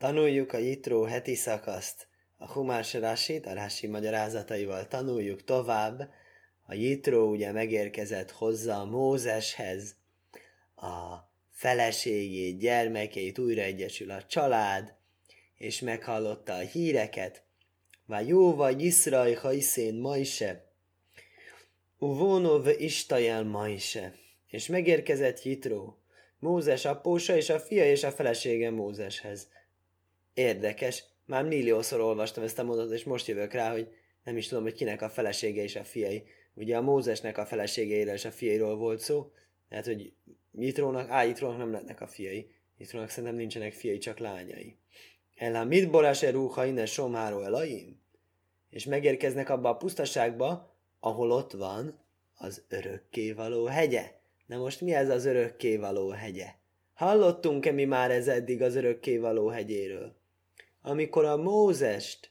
Tanuljuk 0.00 0.52
a 0.52 0.58
Jitró 0.58 1.02
heti 1.02 1.34
szakaszt. 1.34 2.08
A 2.38 2.52
Humás 2.52 2.94
Rasit, 2.94 3.46
a 3.46 3.54
Rasi 3.54 3.86
magyarázataival 3.86 4.88
tanuljuk 4.88 5.44
tovább. 5.44 6.10
A 6.66 6.74
Jitró 6.74 7.30
ugye 7.30 7.52
megérkezett 7.52 8.30
hozzá 8.30 8.82
Mózeshez, 8.82 9.96
a 10.76 11.16
feleségét, 11.50 12.58
gyermekeit, 12.58 13.38
újra 13.38 13.62
a 14.08 14.26
család, 14.26 14.94
és 15.56 15.80
meghallotta 15.80 16.54
a 16.54 16.58
híreket. 16.58 17.42
Vá 18.06 18.20
jó 18.20 18.54
vagy 18.54 18.82
Iszraj 18.82 19.32
hajszén 19.32 19.94
majse, 19.94 20.72
uvónov 21.98 22.68
istajel 22.78 23.44
majse. 23.44 24.14
És 24.46 24.66
megérkezett 24.66 25.42
Jitró, 25.42 25.98
Mózes 26.38 26.84
apósa 26.84 27.36
és 27.36 27.50
a 27.50 27.60
fia 27.60 27.90
és 27.90 28.04
a 28.04 28.10
felesége 28.10 28.70
Mózeshez. 28.70 29.48
Érdekes, 30.34 31.04
már 31.26 31.44
milliószor 31.44 32.00
olvastam 32.00 32.44
ezt 32.44 32.58
a 32.58 32.64
mondatot, 32.64 32.92
és 32.92 33.04
most 33.04 33.26
jövök 33.26 33.52
rá, 33.52 33.72
hogy 33.72 33.88
nem 34.24 34.36
is 34.36 34.48
tudom, 34.48 34.62
hogy 34.62 34.74
kinek 34.74 35.02
a 35.02 35.08
felesége 35.08 35.62
és 35.62 35.76
a 35.76 35.84
fiai. 35.84 36.24
Ugye 36.54 36.76
a 36.76 36.80
Mózesnek 36.80 37.38
a 37.38 37.46
feleségeiről 37.46 38.14
és 38.14 38.24
a 38.24 38.30
fiairól 38.30 38.76
volt 38.76 39.00
szó, 39.00 39.32
tehát, 39.68 39.86
hogy 39.86 40.12
Jitrónak, 40.52 41.10
á, 41.10 41.22
Jitrónak 41.22 41.58
nem 41.58 41.70
lehetnek 41.70 42.00
a 42.00 42.06
fiai. 42.06 42.50
Jitrónak 42.78 43.08
szerintem 43.08 43.38
nincsenek 43.38 43.72
fiai, 43.72 43.98
csak 43.98 44.18
lányai. 44.18 44.76
Ellá 45.36 45.64
mit 45.64 45.90
borase 45.90 46.30
rúha 46.30 46.66
innen 46.66 46.86
somáró 46.86 47.42
elaim? 47.42 48.00
És 48.70 48.84
megérkeznek 48.84 49.48
abba 49.48 49.68
a 49.68 49.76
pusztaságba, 49.76 50.76
ahol 51.00 51.30
ott 51.30 51.52
van 51.52 52.04
az 52.34 52.64
örökkévaló 52.68 53.64
hegye. 53.64 54.12
Na 54.46 54.56
most 54.56 54.80
mi 54.80 54.94
ez 54.94 55.08
az 55.08 55.24
örökkévaló 55.24 56.08
hegye? 56.08 56.54
Hallottunk-e 56.94 57.70
mi 57.70 57.84
már 57.84 58.10
ez 58.10 58.28
eddig 58.28 58.62
az 58.62 58.74
örökkévaló 58.74 59.48
hegyéről? 59.48 60.19
Amikor 60.82 61.24
a 61.24 61.36
Mózest 61.36 62.30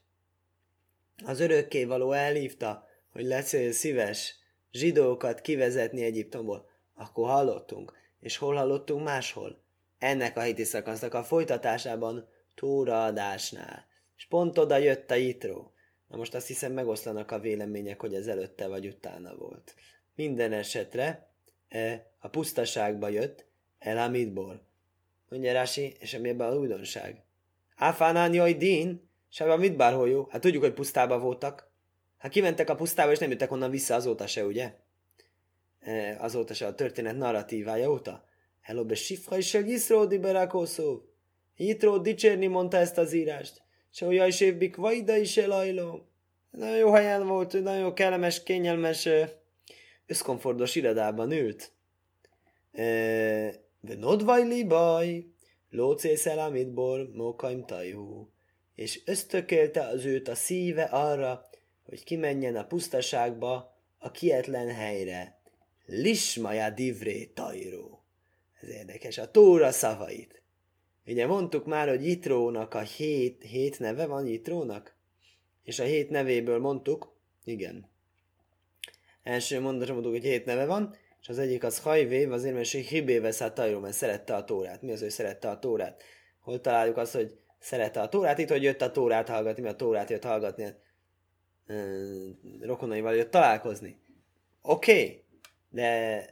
az 1.26 1.40
örökkévaló 1.40 2.12
elhívta, 2.12 2.88
hogy 3.12 3.24
lesz 3.24 3.56
szíves 3.72 4.36
zsidókat 4.72 5.42
kivezetni 5.42 6.04
Egyiptomból, 6.04 6.70
akkor 6.94 7.30
hallottunk. 7.30 7.94
És 8.20 8.38
hol 8.38 8.56
hallottunk 8.56 9.04
máshol? 9.04 9.64
Ennek 10.00 10.38
a 10.38 10.42
hiti 10.42 10.64
szakasznak 10.64 11.14
a 11.14 11.24
folytatásában, 11.24 12.28
túraadásnál. 12.56 13.88
És 14.18 14.26
pont 14.26 14.58
oda 14.58 14.78
jött 14.78 15.12
a 15.12 15.16
Jitró. 15.16 15.74
Na 16.08 16.18
most 16.18 16.36
azt 16.36 16.48
hiszem 16.48 16.72
megoszlanak 16.72 17.32
a 17.32 17.40
vélemények, 17.40 18.00
hogy 18.00 18.14
ez 18.14 18.28
előtte 18.28 18.68
vagy 18.68 18.88
utána 18.88 19.36
volt. 19.36 19.76
Minden 20.16 20.54
esetre 20.54 21.30
e, 21.68 22.12
a 22.20 22.28
pusztaságba 22.28 23.08
jött 23.08 23.46
El 23.80 23.98
Hamidból. 23.98 24.68
Mondja 25.30 25.54
Rási, 25.54 25.96
és 26.00 26.14
ami 26.14 26.30
ebben 26.30 26.52
a 26.52 26.56
újdonság. 26.56 27.24
Áfánán 27.80 28.34
jaj 28.34 28.54
din, 28.54 29.10
sebe 29.30 29.58
mit 29.58 29.76
bárhol 29.76 30.28
Hát 30.30 30.42
tudjuk, 30.42 30.64
hogy 30.64 30.74
pusztába 30.74 31.20
voltak. 31.20 31.72
Hát 32.18 32.32
kimentek 32.32 32.70
a 32.70 32.76
pusztába, 32.76 33.12
és 33.12 33.18
nem 33.18 33.30
jöttek 33.30 33.52
onnan 33.52 33.70
vissza 33.70 33.96
azóta 33.96 34.28
se, 34.28 34.46
ugye? 34.46 34.74
E, 35.80 36.18
azóta 36.20 36.54
se 36.54 36.66
a 36.66 36.76
történet 36.76 37.18
narratívája 37.18 37.92
óta. 37.92 38.24
Hello, 38.62 38.86
be 38.86 38.96
sifra 38.96 39.38
is 39.38 39.54
el 39.54 39.66
Yisro 39.66 40.06
di 40.06 40.18
Berakoszó. 40.18 41.02
Yitro 41.56 42.00
dicsérni 42.00 42.48
mondta 42.48 42.78
ezt 42.78 42.98
az 42.98 43.14
írást. 43.14 43.62
Se 43.90 44.06
olyan 44.06 44.28
is 44.28 44.42
évbik 44.42 44.76
vajda 44.76 45.16
is 45.16 45.38
elajló. 45.38 46.08
Nagyon 46.52 46.78
jó 46.78 46.92
helyen 46.92 47.28
volt, 47.28 47.64
nagyon 47.64 47.94
kellemes, 47.94 48.44
kényelmes, 48.44 49.10
összkomfortos 50.06 50.76
irodában 50.76 51.32
ült. 51.32 51.72
De 53.82 53.96
nodvajli 53.98 54.64
baj, 54.64 55.26
lócészel 55.70 56.40
amitból 56.40 57.10
mókaim 57.14 57.66
tajú. 57.66 58.30
És 58.76 59.02
ösztökélte 59.06 59.82
az 59.88 60.06
őt 60.06 60.28
a 60.28 60.36
szíve 60.36 60.84
arra, 60.84 61.50
hogy 61.84 62.04
kimenjen 62.04 62.56
a 62.56 62.66
pusztaságba, 62.66 63.78
a 63.98 64.12
kietlen 64.12 64.68
helyre, 64.68 65.40
Lismaja 65.86 66.70
divré 66.70 67.26
tajró. 67.26 68.04
Ez 68.62 68.70
érdekes, 68.70 69.18
a 69.18 69.32
Tóra 69.32 69.72
szavait. 69.72 70.42
Ugye 71.06 71.28
mondtuk 71.28 71.66
már, 71.66 71.88
hogy 71.88 72.06
Jitrónak 72.06 72.74
a 72.74 72.80
hét, 72.80 73.44
hét 73.44 73.80
neve 73.80 74.06
van 74.06 74.28
Jitrónak? 74.28 74.98
És 75.64 75.80
a 75.80 75.84
hét 75.84 76.10
nevéből 76.10 76.60
mondtuk, 76.60 77.16
igen. 77.44 77.90
Első 79.24 79.60
mondatom 79.60 79.94
mondtuk, 79.94 80.14
hogy 80.14 80.24
hét 80.24 80.46
neve 80.46 80.66
van, 80.66 80.96
és 81.22 81.30
az 81.30 81.40
egyik 81.40 81.64
az 81.64 81.80
hajvév, 81.80 82.32
azért 82.32 82.54
mert 82.54 82.70
hibé 82.70 83.20
vesz 83.20 83.42
a 83.42 83.54
tajró, 83.54 83.80
mert 83.80 83.94
szerette 83.94 84.36
a 84.36 84.44
tórát. 84.44 84.82
Mi 84.82 84.92
az, 84.92 85.00
hogy 85.00 85.10
szerette 85.10 85.50
a 85.50 85.60
tórát? 85.60 86.04
Hol 86.40 86.62
találjuk 86.62 86.98
azt, 86.98 87.14
hogy 87.14 87.38
szerette 87.60 88.02
a 88.02 88.10
tórát? 88.10 88.38
Itt, 88.38 88.50
hogy 88.50 88.64
jött 88.64 88.82
a 88.82 88.92
tórát 88.92 89.30
hallgatni, 89.30 89.62
mert 89.62 89.74
a 89.74 89.78
tórát 89.78 90.10
jött 90.10 90.24
hallgatni. 90.24 90.64
Hát, 90.64 90.80
rokonaival 92.62 93.16
jött 93.16 93.32
találkozni. 93.32 94.02
Oké, 94.62 94.92
okay 94.92 95.28
de 95.70 96.26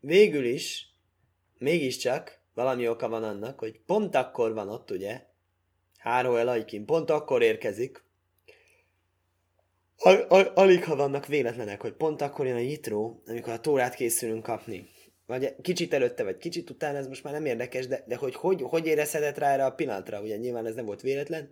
végül 0.00 0.44
is, 0.44 0.94
mégiscsak 1.58 2.40
valami 2.54 2.88
oka 2.88 3.08
van 3.08 3.24
annak, 3.24 3.58
hogy 3.58 3.80
pont 3.86 4.14
akkor 4.14 4.54
van 4.54 4.68
ott, 4.68 4.90
ugye, 4.90 5.26
Háró 5.98 6.36
Elajkin, 6.36 6.84
pont 6.84 7.10
akkor 7.10 7.42
érkezik, 7.42 8.04
al- 9.98 10.30
al- 10.30 10.56
alig 10.56 10.84
ha 10.84 10.96
vannak 10.96 11.26
véletlenek, 11.26 11.80
hogy 11.80 11.92
pont 11.92 12.20
akkor 12.20 12.46
jön 12.46 12.56
a 12.56 12.58
jitró, 12.58 13.22
amikor 13.26 13.52
a 13.52 13.60
tórát 13.60 13.94
készülünk 13.94 14.42
kapni. 14.42 14.88
Vagy 15.26 15.54
kicsit 15.62 15.94
előtte, 15.94 16.24
vagy 16.24 16.36
kicsit 16.36 16.70
utána, 16.70 16.98
ez 16.98 17.06
most 17.06 17.22
már 17.22 17.32
nem 17.32 17.46
érdekes, 17.46 17.86
de, 17.86 18.04
de 18.06 18.16
hogy, 18.16 18.34
hogy 18.34 18.62
hogy 18.62 18.86
érezhetett 18.86 19.38
rá 19.38 19.52
erre 19.52 19.64
a 19.64 19.74
pillanatra, 19.74 20.20
ugye 20.20 20.36
nyilván 20.36 20.66
ez 20.66 20.74
nem 20.74 20.84
volt 20.84 21.00
véletlen, 21.00 21.50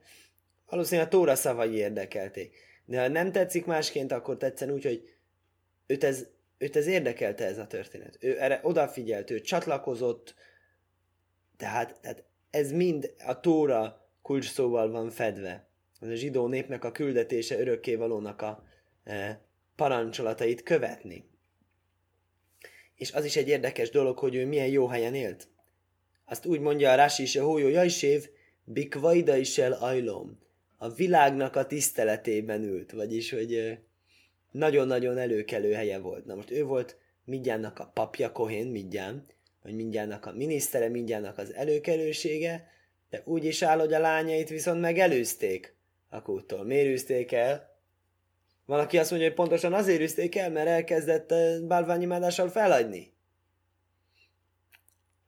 valószínűleg 0.66 1.06
a 1.06 1.10
tóra 1.10 1.34
szavai 1.34 1.74
érdekelték. 1.74 2.56
De 2.84 3.00
ha 3.00 3.08
nem 3.08 3.32
tetszik 3.32 3.66
másként, 3.66 4.12
akkor 4.12 4.36
tetszen 4.36 4.70
úgy, 4.70 4.84
hogy 4.84 5.02
őt 5.86 6.04
ez 6.04 6.26
őt 6.58 6.76
ez 6.76 6.86
érdekelte 6.86 7.44
ez 7.44 7.58
a 7.58 7.66
történet. 7.66 8.16
Ő 8.20 8.40
erre 8.40 8.60
odafigyelt, 8.62 9.30
ő 9.30 9.40
csatlakozott, 9.40 10.34
tehát, 11.56 12.00
tehát 12.00 12.24
ez 12.50 12.72
mind 12.72 13.14
a 13.26 13.40
Tóra 13.40 14.10
kulcs 14.22 14.50
szóval 14.50 14.90
van 14.90 15.10
fedve. 15.10 15.66
Ez 16.00 16.08
a 16.08 16.14
zsidó 16.14 16.46
népnek 16.46 16.84
a 16.84 16.92
küldetése 16.92 17.58
örökkévalónak 17.58 18.42
a 18.42 18.64
e, 19.04 19.40
parancsolatait 19.76 20.62
követni. 20.62 21.24
És 22.94 23.12
az 23.12 23.24
is 23.24 23.36
egy 23.36 23.48
érdekes 23.48 23.90
dolog, 23.90 24.18
hogy 24.18 24.34
ő 24.34 24.46
milyen 24.46 24.68
jó 24.68 24.86
helyen 24.86 25.14
élt. 25.14 25.48
Azt 26.24 26.46
úgy 26.46 26.60
mondja 26.60 26.90
a 26.90 26.94
Rási 26.94 27.22
is, 27.22 27.36
a 27.36 27.44
hójó 27.44 27.68
jajsév, 27.68 28.28
bikvaida 28.64 29.36
is 29.36 29.58
el 29.58 29.72
ajlom. 29.72 30.38
A 30.76 30.88
világnak 30.88 31.56
a 31.56 31.66
tiszteletében 31.66 32.62
ült, 32.62 32.92
vagyis, 32.92 33.30
hogy 33.30 33.54
e, 33.54 33.82
nagyon-nagyon 34.50 35.18
előkelő 35.18 35.72
helye 35.72 35.98
volt. 35.98 36.24
Na 36.24 36.34
most 36.34 36.50
ő 36.50 36.64
volt 36.64 36.98
mindjának 37.24 37.78
a 37.78 37.90
papja 37.94 38.32
Kohén, 38.32 38.66
mindján, 38.66 39.26
vagy 39.62 39.74
mindjának 39.74 40.26
a 40.26 40.32
minisztere, 40.32 40.88
mindjának 40.88 41.38
az 41.38 41.54
előkelősége, 41.54 42.68
de 43.10 43.22
úgy 43.24 43.44
is 43.44 43.62
áll, 43.62 43.78
hogy 43.78 43.92
a 43.92 43.98
lányait 43.98 44.48
viszont 44.48 44.80
megelőzték 44.80 45.75
a 46.08 46.22
kúttól. 46.22 46.64
Miért 46.64 46.92
üzték 46.92 47.32
el? 47.32 47.74
Valaki 48.64 48.98
azt 48.98 49.10
mondja, 49.10 49.28
hogy 49.28 49.36
pontosan 49.36 49.72
azért 49.72 50.00
üzték 50.00 50.36
el, 50.36 50.50
mert 50.50 50.68
elkezdett 50.68 51.32
eh, 51.32 51.60
bálványimádással 51.60 52.48
feladni. 52.48 53.14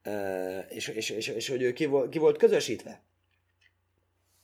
Uh, 0.05 0.65
és, 0.69 0.89
és, 0.89 1.11
és, 1.11 1.29
és, 1.29 1.49
hogy 1.49 1.63
ő 1.63 1.73
ki 1.73 1.87
volt, 1.87 2.11
ki 2.11 2.19
volt 2.19 2.37
közösítve. 2.37 3.03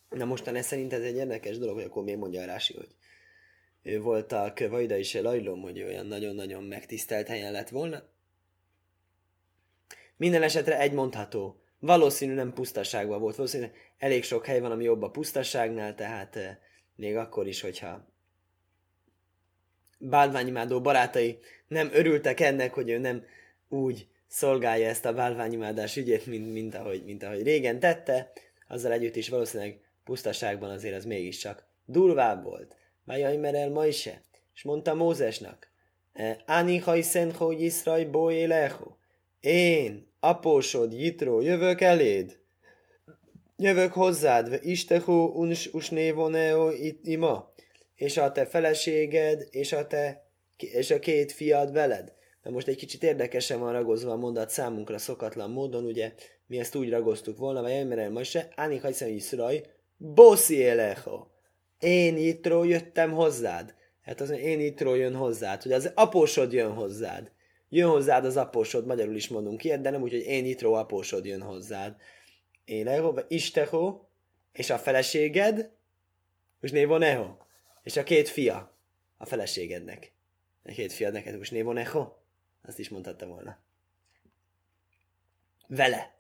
Na 0.08 0.24
mostan 0.24 0.56
ez 0.56 0.66
szerint 0.66 0.92
ez 0.92 1.02
egy 1.02 1.16
érdekes 1.16 1.58
dolog, 1.58 1.74
hogy 1.74 1.84
akkor 1.84 2.04
miért 2.04 2.18
mondja 2.18 2.42
a 2.42 2.44
Rási, 2.44 2.74
hogy 2.74 2.94
ő 3.82 4.00
volt 4.00 4.32
a 4.32 4.52
Vajda 4.68 4.96
is 4.96 5.14
elajlom, 5.14 5.60
hogy 5.60 5.82
olyan 5.82 6.06
nagyon-nagyon 6.06 6.64
megtisztelt 6.64 7.28
helyen 7.28 7.52
lett 7.52 7.68
volna. 7.68 8.02
Minden 10.16 10.42
esetre 10.42 10.78
egy 10.78 10.92
mondható. 10.92 11.63
Valószínű 11.84 12.34
nem 12.34 12.52
pusztaságban 12.52 13.20
volt, 13.20 13.36
valószínű 13.36 13.66
elég 13.98 14.24
sok 14.24 14.46
hely 14.46 14.60
van, 14.60 14.70
ami 14.70 14.84
jobb 14.84 15.02
a 15.02 15.10
pusztaságnál, 15.10 15.94
tehát 15.94 16.36
eh, 16.36 16.56
még 16.96 17.16
akkor 17.16 17.46
is, 17.46 17.60
hogyha 17.60 18.08
bálványimádó 19.98 20.81
barátai 20.81 21.38
nem 21.69 21.90
örültek 21.92 22.40
ennek, 22.40 22.75
hogy 22.75 22.90
ő 22.90 22.98
nem 22.98 23.25
úgy 23.69 24.08
szolgálja 24.26 24.88
ezt 24.88 25.04
a 25.04 25.12
bálványimádás 25.12 25.96
ügyét, 25.96 26.26
mint, 26.26 26.52
mint, 26.52 26.75
ahogy, 26.75 27.04
mint 27.04 27.22
ahogy 27.22 27.42
régen 27.42 27.81
tette, 27.81 28.32
azzal 28.69 28.92
együtt 28.92 29.16
is 29.16 29.28
valószínűleg 29.28 29.80
pusztaságban 30.04 30.70
azért 30.70 30.96
az 30.96 31.04
mégiscsak 31.04 31.66
durvább 31.84 32.42
volt. 32.42 32.76
Vajajmer 33.04 33.54
el 33.54 33.70
Majse, 33.70 34.22
és 34.54 34.62
mondta 34.62 34.94
Mózesnak, 34.94 35.72
Áni 36.46 36.78
hajszen, 36.78 37.32
hogy 37.32 37.60
Iszraj. 37.60 38.10
Én, 39.40 40.13
apósod, 40.29 40.93
Jitró, 40.93 41.41
jövök 41.41 41.81
eléd. 41.81 42.38
Jövök 43.56 43.93
hozzád, 43.93 44.59
istehu 44.62 45.25
uns 45.25 45.67
usnévoneo 45.73 46.71
itt 46.71 47.06
ima, 47.06 47.53
és 47.94 48.17
a 48.17 48.32
te 48.32 48.47
feleséged, 48.47 49.49
és 49.50 49.73
a 49.73 49.87
te 49.87 50.25
és 50.56 50.91
a 50.91 50.99
két 50.99 51.32
fiad 51.32 51.73
veled. 51.73 52.12
de 52.43 52.50
most 52.50 52.67
egy 52.67 52.76
kicsit 52.76 53.03
érdekesen 53.03 53.61
van 53.61 53.73
ragozva 53.73 54.12
a 54.12 54.17
mondat 54.17 54.50
számunkra 54.50 54.99
szokatlan 54.99 55.50
módon, 55.50 55.85
ugye 55.85 56.12
mi 56.47 56.59
ezt 56.59 56.75
úgy 56.75 56.91
ragoztuk 56.91 57.38
volna, 57.38 57.62
vagy 57.62 57.71
Emerel 57.71 58.11
Mose, 58.11 58.49
Áni 58.55 58.76
Hajszem 58.76 59.09
Iszraj, 59.09 59.62
Boszi. 59.97 60.65
Én 61.79 62.17
ittról 62.17 62.67
jöttem 62.67 63.12
hozzád. 63.12 63.75
Hát 64.03 64.21
az 64.21 64.31
én 64.31 64.61
ittról 64.61 64.97
jön 64.97 65.15
hozzád, 65.15 65.62
hogy 65.62 65.73
az 65.73 65.91
apósod 65.94 66.53
jön 66.53 66.73
hozzád. 66.73 67.31
Jön 67.75 67.91
hozzád 67.91 68.25
az 68.25 68.37
apósod, 68.37 68.87
magyarul 68.87 69.15
is 69.15 69.29
mondunk 69.29 69.65
ilyet, 69.65 69.81
de 69.81 69.91
nem 69.91 70.03
úgy, 70.03 70.11
hogy 70.11 70.21
én 70.21 70.44
itró 70.44 70.73
apósod 70.75 71.25
jön 71.25 71.43
hozzád. 71.43 71.97
Éleho, 72.65 73.15
Isteho, 73.29 74.05
és 74.53 74.71
a 74.71 74.79
feleséged, 74.79 75.71
és 76.61 76.71
névon 76.71 77.03
Eho. 77.03 77.37
És 77.82 77.97
a 77.97 78.03
két 78.03 78.29
fia 78.29 78.76
a 79.17 79.26
feleségednek. 79.26 80.12
A 80.65 80.73
két 80.73 80.93
fiad 80.93 81.12
neked, 81.12 81.38
most 81.38 81.50
névon 81.50 81.76
Eho. 81.76 82.12
Azt 82.62 82.79
is 82.79 82.88
mondhatta 82.88 83.26
volna. 83.26 83.59
Vele. 85.67 86.15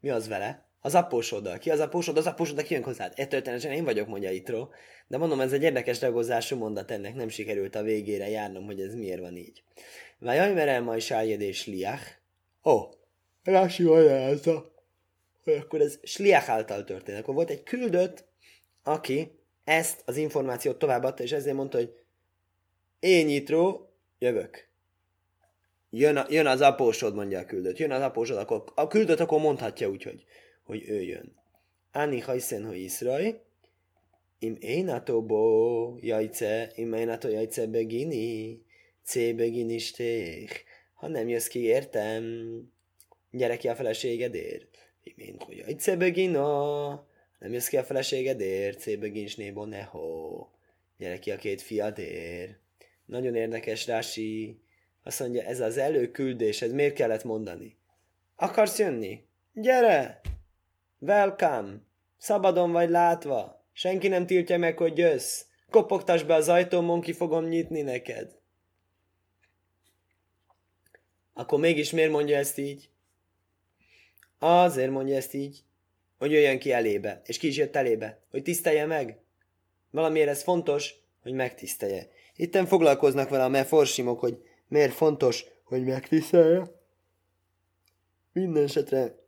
Mi 0.00 0.10
az 0.10 0.28
vele? 0.28 0.69
Az 0.80 0.94
apósoddal. 0.94 1.58
Ki 1.58 1.70
az 1.70 1.80
apósod? 1.80 2.16
Az 2.16 2.26
apósod, 2.26 2.58
aki 2.58 2.74
jön 2.74 2.82
hozzád. 2.82 3.12
E 3.16 3.26
történetesen 3.26 3.72
én 3.72 3.84
vagyok, 3.84 4.08
mondja 4.08 4.30
Itró. 4.30 4.72
De 5.06 5.16
mondom, 5.16 5.40
ez 5.40 5.52
egy 5.52 5.62
érdekes 5.62 6.00
ragozású 6.00 6.56
mondat 6.56 6.90
ennek. 6.90 7.14
Nem 7.14 7.28
sikerült 7.28 7.74
a 7.74 7.82
végére 7.82 8.28
járnom, 8.28 8.64
hogy 8.64 8.80
ez 8.80 8.94
miért 8.94 9.20
van 9.20 9.36
így. 9.36 9.62
Vajaj, 10.18 10.52
merem 10.52 10.84
majd 10.84 11.02
és 11.38 11.66
liach. 11.66 12.02
Ó, 12.64 12.70
oh, 12.70 12.90
Rási 13.42 13.82
magyarázza, 13.82 14.72
hogy 15.44 15.54
akkor 15.54 15.80
ez 15.80 15.98
sliach 16.02 16.50
által 16.50 16.84
történt. 16.84 17.18
Akkor 17.18 17.34
volt 17.34 17.50
egy 17.50 17.62
küldött, 17.62 18.24
aki 18.82 19.38
ezt 19.64 20.02
az 20.04 20.16
információt 20.16 20.78
továbbadta, 20.78 21.22
és 21.22 21.32
ezért 21.32 21.56
mondta, 21.56 21.78
hogy 21.78 21.94
én 23.00 23.26
nyitró, 23.26 23.92
jövök. 24.18 24.68
Jön, 25.90 26.16
a, 26.16 26.26
jön 26.28 26.46
az 26.46 26.60
apósod, 26.60 27.14
mondja 27.14 27.38
a 27.38 27.44
küldött. 27.44 27.78
Jön 27.78 27.90
az 27.90 28.02
apósod, 28.02 28.36
akkor 28.36 28.64
a 28.74 28.86
küldött 28.86 29.20
akkor 29.20 29.40
mondhatja 29.40 29.88
úgy, 29.88 30.02
hogy, 30.02 30.24
hogy 30.70 30.88
ő 30.88 31.02
jön. 31.02 31.36
Ani 31.92 32.20
hajszen, 32.20 32.66
hogy 32.66 32.78
Iszraj, 32.78 33.40
im 34.38 34.56
énatóbo 34.60 35.96
jajce, 36.00 36.72
im 36.74 36.92
énató 36.92 37.28
jajce 37.28 37.66
begini, 37.66 38.62
C 39.02 39.14
begini 39.14 39.78
sték. 39.78 40.64
Ha 40.94 41.08
nem 41.08 41.28
jössz 41.28 41.46
ki, 41.46 41.62
értem, 41.62 42.24
gyere 43.30 43.56
ki 43.56 43.68
a 43.68 43.74
feleségedért. 43.74 44.78
Im 45.02 45.14
én, 45.16 45.36
hogy 45.38 45.56
jajce 45.56 45.96
begina, 45.96 47.06
nem 47.38 47.52
jössz 47.52 47.68
ki 47.68 47.76
a 47.76 47.84
feleségedért, 47.84 48.78
C 48.78 48.98
begin 48.98 49.26
snébo 49.26 49.64
neho. 49.64 50.46
Gyere 50.98 51.18
ki 51.18 51.30
a 51.30 51.36
két 51.36 51.62
fiadért. 51.62 52.58
Nagyon 53.06 53.34
érdekes, 53.34 53.86
Rási. 53.86 54.60
Azt 55.02 55.20
mondja, 55.20 55.42
ez 55.42 55.60
az 55.60 55.76
előküldés, 55.76 56.62
ez 56.62 56.72
miért 56.72 56.94
kellett 56.94 57.24
mondani? 57.24 57.76
Akarsz 58.36 58.78
jönni? 58.78 59.24
Gyere! 59.52 60.20
Welcome! 61.02 61.82
Szabadon 62.18 62.72
vagy 62.72 62.90
látva. 62.90 63.64
Senki 63.72 64.08
nem 64.08 64.26
tiltja 64.26 64.58
meg, 64.58 64.78
hogy 64.78 64.98
jössz. 64.98 65.44
Kopogtass 65.70 66.22
be 66.22 66.34
az 66.34 66.48
ajtómon, 66.48 67.00
ki 67.00 67.12
fogom 67.12 67.44
nyitni 67.44 67.82
neked. 67.82 68.38
Akkor 71.32 71.60
mégis 71.60 71.90
miért 71.90 72.10
mondja 72.10 72.36
ezt 72.36 72.58
így? 72.58 72.88
Azért 74.38 74.90
mondja 74.90 75.16
ezt 75.16 75.34
így, 75.34 75.64
hogy 76.18 76.30
jöjjön 76.30 76.58
ki 76.58 76.72
elébe. 76.72 77.22
És 77.24 77.38
ki 77.38 77.46
is 77.46 77.56
jött 77.56 77.76
elébe? 77.76 78.20
Hogy 78.30 78.42
tisztelje 78.42 78.86
meg? 78.86 79.18
Valamiért 79.90 80.28
ez 80.28 80.42
fontos, 80.42 80.94
hogy 81.22 81.32
megtisztelje. 81.32 82.08
Itten 82.36 82.66
foglalkoznak 82.66 83.28
vele 83.28 83.44
a 83.44 83.48
meforsimok, 83.48 84.20
hogy 84.20 84.42
miért 84.68 84.92
fontos, 84.92 85.44
hogy 85.64 85.84
megtisztelje. 85.84 86.70
Minden 88.32 88.62
esetre 88.62 89.19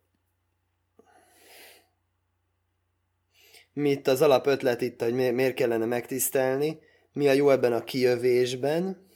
mi 3.72 3.90
itt 3.90 4.06
az 4.06 4.22
alapötlet 4.22 4.80
itt, 4.80 5.02
hogy 5.02 5.14
miért 5.14 5.54
kellene 5.54 5.84
megtisztelni, 5.84 6.78
mi 7.12 7.28
a 7.28 7.32
jó 7.32 7.50
ebben 7.50 7.72
a 7.72 7.84
kijövésben. 7.84 9.06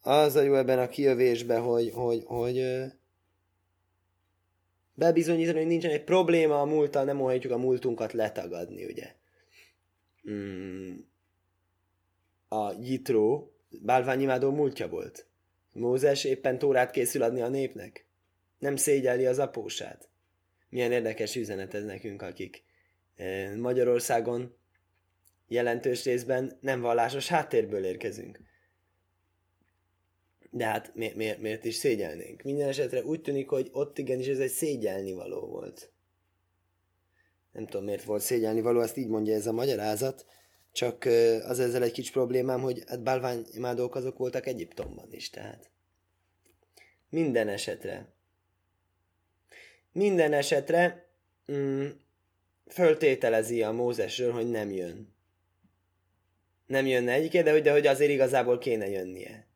Az 0.00 0.36
a 0.36 0.42
jó 0.42 0.54
ebben 0.54 0.78
a 0.78 0.88
kijövésben, 0.88 1.60
hogy, 1.60 1.90
hogy, 1.94 2.22
hogy 2.24 2.64
bebizonyítani, 4.94 5.58
hogy 5.58 5.66
nincsen 5.66 5.90
egy 5.90 6.04
probléma 6.04 6.60
a 6.60 6.64
múlttal, 6.64 7.04
nem 7.04 7.20
óhajtjuk 7.20 7.52
a 7.52 7.58
múltunkat 7.58 8.12
letagadni, 8.12 8.84
ugye. 8.84 9.14
Hmm 10.22 11.14
a 12.48 12.72
Jitró 12.80 13.52
bálványimádó 13.82 14.50
múltja 14.50 14.88
volt. 14.88 15.26
Mózes 15.72 16.24
éppen 16.24 16.58
tórát 16.58 16.90
készül 16.90 17.22
adni 17.22 17.40
a 17.40 17.48
népnek. 17.48 18.06
Nem 18.58 18.76
szégyeli 18.76 19.26
az 19.26 19.38
apósát. 19.38 20.08
Milyen 20.68 20.92
érdekes 20.92 21.36
üzenet 21.36 21.74
ez 21.74 21.84
nekünk, 21.84 22.22
akik 22.22 22.64
Magyarországon 23.56 24.56
jelentős 25.48 26.04
részben 26.04 26.58
nem 26.60 26.80
vallásos 26.80 27.28
háttérből 27.28 27.84
érkezünk. 27.84 28.40
De 30.50 30.64
hát 30.64 30.94
mi, 30.94 31.12
miért, 31.14 31.38
miért 31.38 31.64
is 31.64 31.74
szégyelnénk? 31.74 32.42
Minden 32.42 32.68
esetre 32.68 33.04
úgy 33.04 33.20
tűnik, 33.20 33.48
hogy 33.48 33.68
ott 33.72 33.98
igenis 33.98 34.26
ez 34.26 34.38
egy 34.38 34.50
szégyelni 34.50 35.12
való 35.12 35.46
volt. 35.46 35.92
Nem 37.52 37.66
tudom, 37.66 37.84
miért 37.84 38.04
volt 38.04 38.22
szégyelni 38.22 38.60
való, 38.60 38.80
azt 38.80 38.96
így 38.96 39.08
mondja 39.08 39.34
ez 39.34 39.46
a 39.46 39.52
magyarázat. 39.52 40.26
Csak 40.72 41.04
az 41.44 41.60
ezzel 41.60 41.82
egy 41.82 41.92
kicsi 41.92 42.10
problémám, 42.10 42.60
hogy 42.60 42.82
hát 42.86 43.02
bálványimádók 43.02 43.94
azok 43.94 44.18
voltak 44.18 44.46
Egyiptomban 44.46 45.12
is, 45.12 45.30
tehát. 45.30 45.70
Minden 47.08 47.48
esetre. 47.48 48.15
Minden 49.96 50.32
esetre 50.32 51.06
mm, 51.52 51.86
föltételezi 52.66 53.62
a 53.62 53.72
Mózesről, 53.72 54.32
hogy 54.32 54.50
nem 54.50 54.70
jön. 54.70 55.14
Nem 56.66 56.86
jönne 56.86 57.12
egyiké, 57.12 57.42
de 57.42 57.50
hogy, 57.50 57.62
de 57.62 57.72
hogy 57.72 57.86
azért 57.86 58.10
igazából 58.10 58.58
kéne 58.58 58.88
jönnie. 58.88 59.46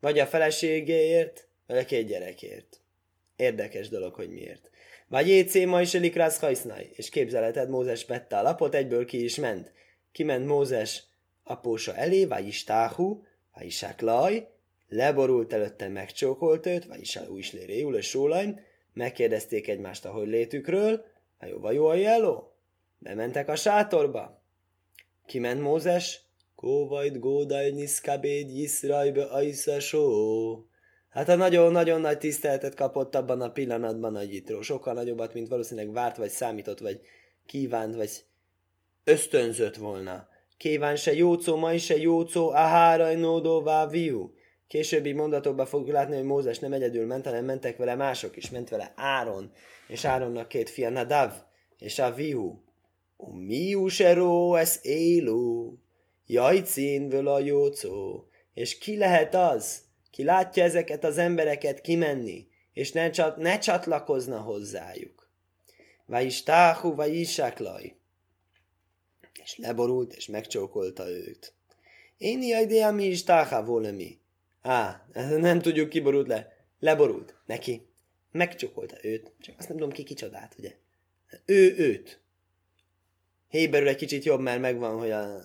Vagy 0.00 0.18
a 0.18 0.26
feleségéért, 0.26 1.48
vagy 1.66 1.76
a 1.76 1.84
két 1.84 2.06
gyerekért. 2.06 2.80
Érdekes 3.36 3.88
dolog, 3.88 4.14
hogy 4.14 4.30
miért. 4.30 4.70
Vagy 5.08 5.26
Jécé 5.28 5.64
ma 5.64 5.80
is 5.80 5.94
elik 5.94 6.16
és 6.96 7.08
képzeleted 7.08 7.68
Mózes 7.68 8.04
vette 8.04 8.38
a 8.38 8.42
lapot, 8.42 8.74
egyből 8.74 9.04
ki 9.04 9.24
is 9.24 9.36
ment 9.36 9.72
kiment 10.12 10.46
Mózes 10.46 11.02
apósa 11.42 11.96
elé, 11.96 12.24
vagy 12.24 12.46
is 12.46 12.64
táhú, 12.64 13.24
vagy 13.54 13.66
is 13.66 13.84
laj, 13.98 14.48
leborult 14.88 15.52
előtte, 15.52 15.88
megcsókolt 15.88 16.66
őt, 16.66 16.84
vagy 16.84 17.00
is 17.00 17.18
új 17.28 17.38
is 17.38 17.52
és 17.96 18.08
sólajm, 18.08 18.60
megkérdezték 18.92 19.68
egymást 19.68 20.04
a 20.04 20.10
hogy 20.10 20.28
létükről, 20.28 21.04
a 21.38 21.46
jó, 21.46 21.58
vagy 21.58 21.74
jó 21.74 21.86
a 21.86 21.94
jeló? 21.94 22.56
Bementek 22.98 23.48
a 23.48 23.56
sátorba. 23.56 24.42
Kiment 25.26 25.60
Mózes, 25.60 26.20
Kóvajt 26.62 27.18
gódaj 27.18 27.70
niszkabéd 27.70 28.50
jiszrajbe 28.50 29.24
ajszasó. 29.24 30.66
Hát 31.08 31.28
a 31.28 31.34
nagyon-nagyon 31.34 32.00
nagy 32.00 32.18
tiszteletet 32.18 32.74
kapott 32.74 33.14
abban 33.14 33.40
a 33.40 33.52
pillanatban 33.52 34.16
a 34.16 34.22
Gyitro. 34.24 34.62
Sokkal 34.62 34.94
nagyobbat, 34.94 35.34
mint 35.34 35.48
valószínűleg 35.48 35.92
várt, 35.92 36.16
vagy 36.16 36.28
számított, 36.28 36.78
vagy 36.78 37.00
kívánt, 37.46 37.94
vagy 37.94 38.10
ösztönzött 39.04 39.76
volna. 39.76 40.28
Kíván 40.56 40.96
se 40.96 41.14
jócó, 41.14 41.56
ma 41.56 41.72
is 41.72 41.84
se 41.84 41.96
jócó, 41.96 42.48
a 42.48 42.56
háraj 42.56 43.16
nódóvá 43.16 43.86
viú. 43.86 44.34
Későbbi 44.72 45.12
mondatokban 45.12 45.66
fogjuk 45.66 45.94
látni, 45.94 46.14
hogy 46.14 46.24
Mózes 46.24 46.58
nem 46.58 46.72
egyedül 46.72 47.06
ment, 47.06 47.24
hanem 47.24 47.44
mentek 47.44 47.76
vele 47.76 47.94
mások 47.94 48.36
is. 48.36 48.50
Ment 48.50 48.68
vele 48.68 48.92
Áron, 48.96 49.52
és 49.88 50.04
Áronnak 50.04 50.48
két 50.48 50.70
fia, 50.70 50.90
Nadav, 50.90 51.32
és 51.78 51.98
a 51.98 52.14
viú. 52.14 52.64
O 53.16 53.32
miú 53.32 53.88
ró, 53.98 54.54
ez 54.54 54.78
élú, 54.82 55.78
jajcínből 56.26 57.28
a 57.28 57.38
jócó. 57.38 58.26
És 58.54 58.78
ki 58.78 58.96
lehet 58.96 59.34
az, 59.34 59.82
ki 60.10 60.24
látja 60.24 60.64
ezeket 60.64 61.04
az 61.04 61.18
embereket 61.18 61.80
kimenni, 61.80 62.46
és 62.72 62.92
ne, 62.92 63.10
csat, 63.10 63.36
ne 63.36 63.58
csatlakozna 63.58 64.40
hozzájuk. 64.40 65.30
Vagy 66.06 66.24
is 66.24 66.42
és 69.42 69.56
leborult, 69.56 70.12
és 70.14 70.26
megcsókolta 70.26 71.08
őt. 71.08 71.54
Én 72.16 72.42
idea 72.42 72.92
mi 72.92 73.04
is 73.04 73.24
táhá 73.24 73.64
volemi. 73.64 74.20
Á, 74.62 75.06
nem 75.36 75.60
tudjuk, 75.60 75.88
ki 75.88 76.00
borult 76.00 76.26
le. 76.26 76.56
Leborult. 76.78 77.34
Neki. 77.46 77.86
Megcsókolta 78.32 78.96
őt. 79.02 79.32
Csak 79.40 79.58
azt 79.58 79.68
nem 79.68 79.76
tudom 79.76 79.92
ki 79.92 80.02
kicsodát, 80.02 80.54
ugye? 80.58 80.74
Ő 81.44 81.74
őt. 81.76 82.20
Héberül 83.48 83.88
egy 83.88 83.96
kicsit 83.96 84.24
jobb, 84.24 84.40
mert 84.40 84.60
megvan, 84.60 84.98
hogy 84.98 85.10
a 85.10 85.44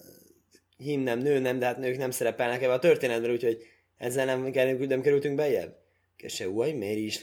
hím 0.77 1.01
nem, 1.01 1.19
nő 1.19 1.39
nem, 1.39 1.59
de 1.59 1.65
hát 1.65 1.77
nők 1.77 1.97
nem 1.97 2.11
szerepelnek 2.11 2.61
ebbe 2.61 2.73
a 2.73 2.79
történetben, 2.79 3.31
úgyhogy 3.31 3.63
ezzel 3.97 4.25
nem, 4.25 4.41
nem 4.77 5.01
kerültünk 5.01 5.35
bejebb. 5.35 5.77
Kese 6.15 6.49
uaj, 6.49 6.71
miért 6.71 6.97
is 6.97 7.19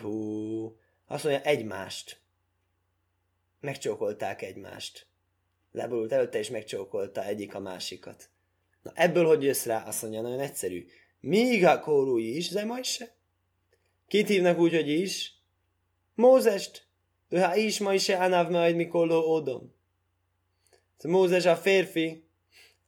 hú. 0.00 0.76
Azt 1.06 1.24
mondja, 1.24 1.42
egymást. 1.42 2.20
Megcsókolták 3.60 4.42
egymást 4.42 5.06
leborult 5.72 6.12
előtte, 6.12 6.38
és 6.38 6.50
megcsókolta 6.50 7.24
egyik 7.24 7.54
a 7.54 7.60
másikat. 7.60 8.30
Na 8.82 8.92
ebből 8.94 9.24
hogy 9.24 9.42
jössz 9.42 9.64
rá? 9.64 9.82
Azt 9.82 10.02
mondja, 10.02 10.20
nagyon 10.20 10.40
egyszerű. 10.40 10.86
Míg 11.24 11.64
a 11.64 11.80
kórúi 11.80 12.36
is, 12.36 12.48
de 12.48 12.64
majd 12.64 12.84
se. 12.84 13.14
Kit 14.08 14.28
hívnak 14.28 14.58
úgy, 14.58 14.74
hogy 14.74 14.88
is? 14.88 15.34
Mózest. 16.14 16.86
Ő 17.28 17.38
ha 17.38 17.56
is 17.56 17.78
ma 17.78 17.94
is 17.94 18.02
se 18.02 18.16
anav 18.16 18.50
majd 18.50 18.76
mikoló 18.76 19.20
ódom. 19.20 19.74
Mózes 21.02 21.46
a 21.46 21.56
férfi, 21.56 22.24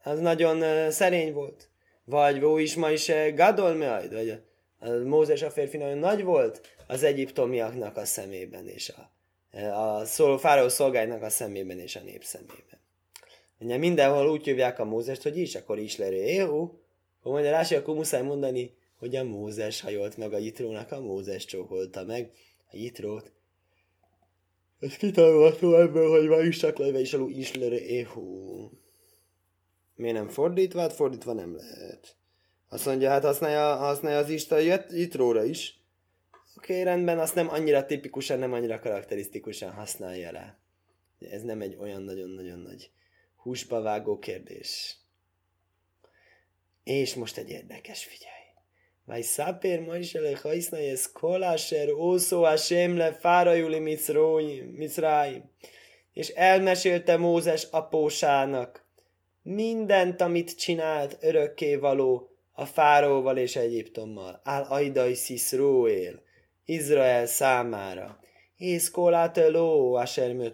az 0.02 0.20
nagyon 0.20 0.56
uh, 0.56 0.88
szerény 0.88 1.32
volt. 1.32 1.68
Vagy 2.04 2.42
ő 2.42 2.60
is 2.60 2.74
ma 2.74 2.90
is 2.90 3.10
gadol 3.34 3.74
majd, 3.74 4.12
vagy 4.12 4.28
a 4.28 4.90
Mózes 5.04 5.42
a 5.42 5.50
férfi 5.50 5.76
nagyon 5.76 5.98
nagy 5.98 6.22
volt 6.22 6.60
az 6.86 7.02
egyiptomiaknak 7.02 7.96
a 7.96 8.04
szemében, 8.04 8.68
és 8.68 8.88
a, 8.88 9.12
a 9.58 10.04
szol, 10.04 10.38
fáraó 10.38 10.68
szolgáinak 10.68 11.22
a 11.22 11.28
szemében, 11.28 11.78
és 11.78 11.96
a 11.96 12.00
nép 12.00 12.24
szemében. 12.24 12.80
Ugye 13.58 13.76
mindenhol 13.76 14.30
úgy 14.30 14.44
hívják 14.44 14.78
a 14.78 14.84
Mózest, 14.84 15.22
hogy 15.22 15.38
is, 15.38 15.54
akkor 15.54 15.78
is 15.78 15.96
lerő 15.96 16.22
Éhu, 17.24 17.30
akkor 17.30 17.32
mondja 17.32 17.50
Rási, 17.50 17.74
akkor 17.74 17.94
muszáj 17.94 18.22
mondani, 18.22 18.76
hogy 18.96 19.16
a 19.16 19.24
Mózes 19.24 19.80
hajolt 19.80 20.16
meg 20.16 20.32
a 20.32 20.38
Jitrónak, 20.38 20.92
a 20.92 21.00
Mózes 21.00 21.44
csókolta 21.44 22.04
meg 22.04 22.30
a 22.70 22.76
Jitrót. 22.76 23.32
Ez 24.78 24.96
kitanulható 24.96 25.76
ebből, 25.80 26.10
hogy 26.10 26.28
ma 26.28 26.38
is 26.38 26.56
csak 26.58 26.78
lejve 26.78 27.00
is 27.00 27.14
alul 27.14 27.30
is 27.30 27.52
Éhu. 27.54 28.70
Miért 29.94 30.16
nem 30.16 30.28
fordítva? 30.28 30.80
Hát 30.80 30.92
fordítva 30.92 31.32
nem 31.32 31.56
lehet. 31.56 32.16
Azt 32.68 32.86
mondja, 32.86 33.10
hát 33.10 33.24
használja, 33.24 33.76
használja 33.76 34.18
az 34.18 34.30
Isten 34.30 34.84
Jitróra 34.90 35.44
is. 35.44 35.82
Oké, 36.56 36.72
okay, 36.72 36.84
rendben, 36.84 37.18
azt 37.18 37.34
nem 37.34 37.48
annyira 37.48 37.86
tipikusan, 37.86 38.38
nem 38.38 38.52
annyira 38.52 38.78
karakterisztikusan 38.78 39.70
használja 39.70 40.30
rá. 40.30 40.58
Ez 41.18 41.42
nem 41.42 41.60
egy 41.60 41.76
olyan 41.80 42.02
nagyon-nagyon 42.02 42.58
nagy 42.58 42.90
húsba 43.36 43.80
vágó 43.80 44.18
kérdés. 44.18 45.03
És 46.84 47.14
most 47.14 47.36
egy 47.36 47.50
érdekes, 47.50 48.04
figyelj. 48.04 48.32
Vaj 49.04 49.22
szápér 49.22 49.80
ma 49.80 49.96
is 49.96 50.14
ele 50.14 50.36
hajszna 50.42 50.78
ez 50.78 51.12
koláser 51.12 51.92
ószó 51.92 52.42
a 52.42 52.56
sémle 52.56 53.12
fárajuli 53.12 53.78
micráim. 54.72 55.50
És 56.12 56.28
elmesélte 56.28 57.16
Mózes 57.16 57.62
apósának 57.70 58.86
mindent, 59.42 60.20
amit 60.20 60.58
csinált 60.58 61.16
örökké 61.20 61.76
való 61.76 62.28
a 62.52 62.64
fáróval 62.66 63.36
és 63.36 63.56
Egyiptommal. 63.56 64.40
Ál 64.44 64.62
aidai 64.62 65.16
él, 65.86 66.22
Izrael 66.64 67.26
számára. 67.26 68.18
És 68.56 68.90
kolátöló 68.90 69.94
a 69.94 70.06
sermő 70.06 70.52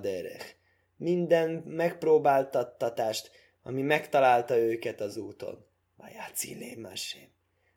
derech 0.00 0.54
minden 0.96 1.50
megpróbáltattatást, 1.66 3.30
ami 3.66 3.82
megtalálta 3.82 4.58
őket 4.58 5.00
az 5.00 5.16
úton. 5.16 5.66
Vajácilé 5.96 6.74
másém 6.74 7.34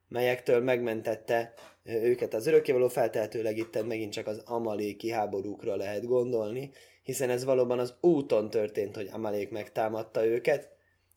melyektől 0.07 0.61
megmentette 0.61 1.53
őket 1.83 2.33
az 2.33 2.47
örökkévaló 2.47 2.87
feltehetőleg 2.87 3.57
itt 3.57 3.85
megint 3.85 4.13
csak 4.13 4.27
az 4.27 4.41
amaléki 4.45 5.09
háborúkra 5.09 5.75
lehet 5.75 6.05
gondolni, 6.05 6.71
hiszen 7.03 7.29
ez 7.29 7.43
valóban 7.43 7.79
az 7.79 7.93
úton 8.01 8.49
történt, 8.49 8.95
hogy 8.95 9.09
Amalék 9.11 9.49
megtámadta 9.49 10.25
őket, 10.25 10.69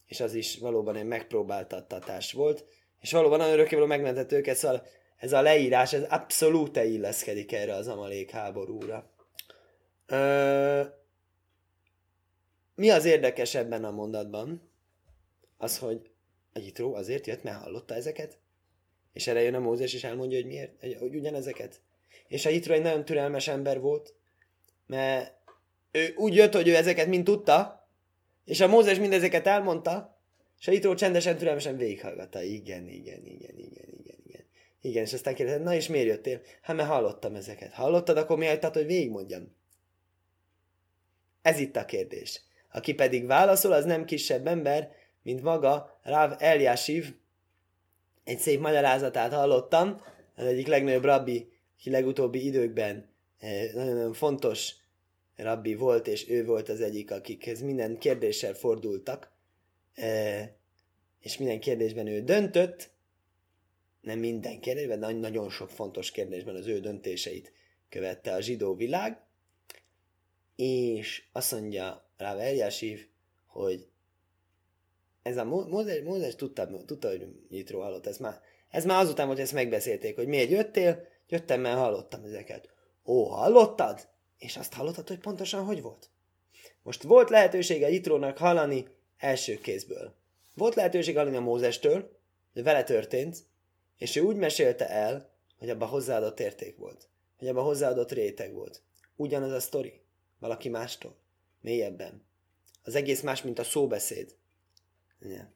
és 0.07 0.21
az 0.21 0.35
is 0.35 0.59
valóban 0.59 0.97
egy 0.97 1.07
megpróbáltattatás 1.07 2.33
volt, 2.33 2.65
és 3.01 3.13
valóban 3.13 3.41
a 3.41 3.53
örökkévaló 3.53 3.87
megmentett 3.87 4.33
őket, 4.33 4.57
szóval 4.57 4.87
ez 5.17 5.33
a 5.33 5.43
leírás, 5.43 5.93
ez 5.93 6.03
abszolút 6.03 6.77
illeszkedik 6.77 7.53
erre 7.53 7.75
az 7.75 7.89
Amalék 7.89 8.31
háborúra. 8.31 9.11
Ö- 10.07 11.02
mi 12.83 12.91
az 12.91 13.05
érdekes 13.05 13.55
ebben 13.55 13.85
a 13.85 13.91
mondatban? 13.91 14.71
Az, 15.57 15.79
hogy 15.79 16.11
a 16.53 16.59
Jitró 16.59 16.95
azért 16.95 17.27
jött, 17.27 17.43
mert 17.43 17.63
hallotta 17.63 17.95
ezeket, 17.95 18.39
és 19.13 19.27
erre 19.27 19.43
jön 19.43 19.55
a 19.55 19.59
Mózes, 19.59 19.95
és 19.95 20.05
elmondja, 20.05 20.39
hogy 20.39 20.47
miért, 20.47 20.99
hogy 20.99 21.15
ugyanezeket. 21.15 21.81
És 22.29 22.47
a 22.47 22.51
Jitró 22.51 22.75
egy 22.75 22.83
nagyon 22.83 23.05
türelmes 23.05 23.49
ember 23.49 23.81
volt, 23.81 24.15
mert 24.87 25.35
ő 25.91 26.15
úgy 26.17 26.35
jött, 26.35 26.55
hogy 26.55 26.69
ő 26.69 26.77
ezeket 26.77 27.07
mind 27.07 27.25
tudta, 27.25 27.89
és 28.45 28.61
a 28.61 28.69
Mózes 28.69 28.99
mindezeket 28.99 29.47
elmondta, 29.47 30.21
és 30.59 30.69
a 30.69 30.73
Jitró 30.73 30.95
csendesen, 30.95 31.37
türelmesen 31.37 31.77
végighallgatta. 31.77 32.43
Igen, 32.43 32.89
igen, 32.89 33.27
igen, 33.27 33.57
igen, 33.57 33.89
igen, 33.89 34.19
igen. 34.25 34.45
Igen, 34.81 35.03
és 35.03 35.13
aztán 35.13 35.35
kérdezett, 35.35 35.63
na 35.63 35.75
és 35.75 35.89
miért 35.89 36.07
jöttél? 36.07 36.41
Hát 36.63 36.77
mert 36.77 36.89
hallottam 36.89 37.35
ezeket. 37.35 37.73
Hallottad, 37.73 38.17
akkor 38.17 38.39
mi 38.39 38.47
hagytad, 38.47 38.75
hogy 38.75 38.87
végigmondjam? 38.87 39.57
Ez 41.43 41.59
itt 41.59 41.77
a 41.77 41.85
kérdés. 41.85 42.51
Aki 42.73 42.95
pedig 42.95 43.27
válaszol, 43.27 43.73
az 43.73 43.85
nem 43.85 44.05
kisebb 44.05 44.47
ember, 44.47 44.91
mint 45.23 45.43
maga 45.43 46.01
Rav 46.03 46.33
Eljásív. 46.39 47.15
Egy 48.25 48.39
szép 48.39 48.61
magyarázatát 48.61 49.33
hallottam, 49.33 50.01
az 50.37 50.45
egyik 50.45 50.67
legnagyobb 50.67 51.05
rabbi, 51.05 51.53
aki 51.79 51.91
legutóbbi 51.91 52.45
időkben 52.45 53.09
eh, 53.39 53.73
nagyon-nagyon 53.75 54.13
fontos 54.13 54.75
rabbi 55.37 55.75
volt, 55.75 56.07
és 56.07 56.29
ő 56.29 56.45
volt 56.45 56.69
az 56.69 56.81
egyik, 56.81 57.11
akikhez 57.11 57.63
minden 57.63 57.99
kérdéssel 57.99 58.55
fordultak, 58.55 59.33
eh, 59.95 60.49
és 61.21 61.39
minden 61.39 61.61
kérdésben 61.61 62.07
ő 62.07 62.21
döntött, 62.21 62.91
nem 64.01 64.19
minden 64.19 64.61
kérdésben, 64.61 65.01
de 65.01 65.13
nagyon 65.13 65.51
sok 65.51 65.71
fontos 65.71 66.11
kérdésben 66.11 66.55
az 66.55 66.67
ő 66.67 66.81
döntéseit 66.81 67.53
követte 67.89 68.33
a 68.33 68.41
zsidó 68.41 68.75
világ, 68.75 69.21
és 70.57 71.25
azt 71.33 71.53
mondja 71.53 72.02
rá 72.17 72.37
Eljásív, 72.37 73.07
hogy 73.47 73.87
ez 75.23 75.37
a 75.37 75.45
Mózes, 75.45 76.03
Mózes 76.03 76.35
tudta, 76.35 76.85
tudta, 76.85 77.09
hogy 77.09 77.27
Nyitro 77.49 77.81
hallott, 77.81 78.07
ez 78.07 78.17
már, 78.17 78.41
ez 78.69 78.85
már 78.85 79.03
azután, 79.03 79.27
hogy 79.27 79.41
ezt 79.41 79.53
megbeszélték, 79.53 80.17
hogy 80.17 80.27
miért 80.27 80.51
jöttél, 80.51 81.07
jöttem, 81.29 81.61
mert 81.61 81.79
hallottam 81.79 82.25
ezeket. 82.25 82.69
Ó, 83.05 83.25
hallottad? 83.25 84.09
És 84.39 84.57
azt 84.57 84.73
hallottad, 84.73 85.09
hogy 85.09 85.19
pontosan 85.19 85.65
hogy 85.65 85.83
volt? 85.83 86.11
Most 86.83 87.03
volt 87.03 87.31
lehetősége 87.31 87.91
Jitrónak 87.91 88.39
hallani 88.39 88.87
első 89.19 89.59
kézből. 89.59 90.15
Volt 90.55 90.75
lehetőség 90.75 91.17
hallani 91.17 91.37
a 91.37 91.41
Mózestől, 91.41 92.19
de 92.53 92.63
vele 92.63 92.85
történt, 92.85 93.39
és 93.99 94.17
ő 94.17 94.21
úgy 94.21 94.37
mesélte 94.37 94.89
el, 94.89 95.31
hogy 95.59 95.71
abban 95.71 95.89
hozzáadott 95.89 96.41
érték 96.41 96.77
volt. 96.77 97.09
Hogy 97.39 97.49
abban 97.49 97.65
hozzáadott 97.65 98.13
réteg 98.13 98.53
volt. 98.53 98.83
Ugyanaz 99.17 99.53
a 99.53 99.61
sztori. 99.61 100.01
Valaki 100.39 100.69
mástól 100.69 101.22
mélyebben. 101.63 102.27
Az 102.83 102.95
egész 102.95 103.21
más, 103.21 103.43
mint 103.43 103.59
a 103.59 103.65
szóbeszéd. 103.65 104.37
Igen. 105.21 105.55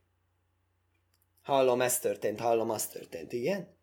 Hallom, 1.43 1.81
ez 1.81 1.99
történt, 1.99 2.41
hallom, 2.41 2.71
az 2.71 2.87
történt, 2.87 3.33
igen? 3.33 3.75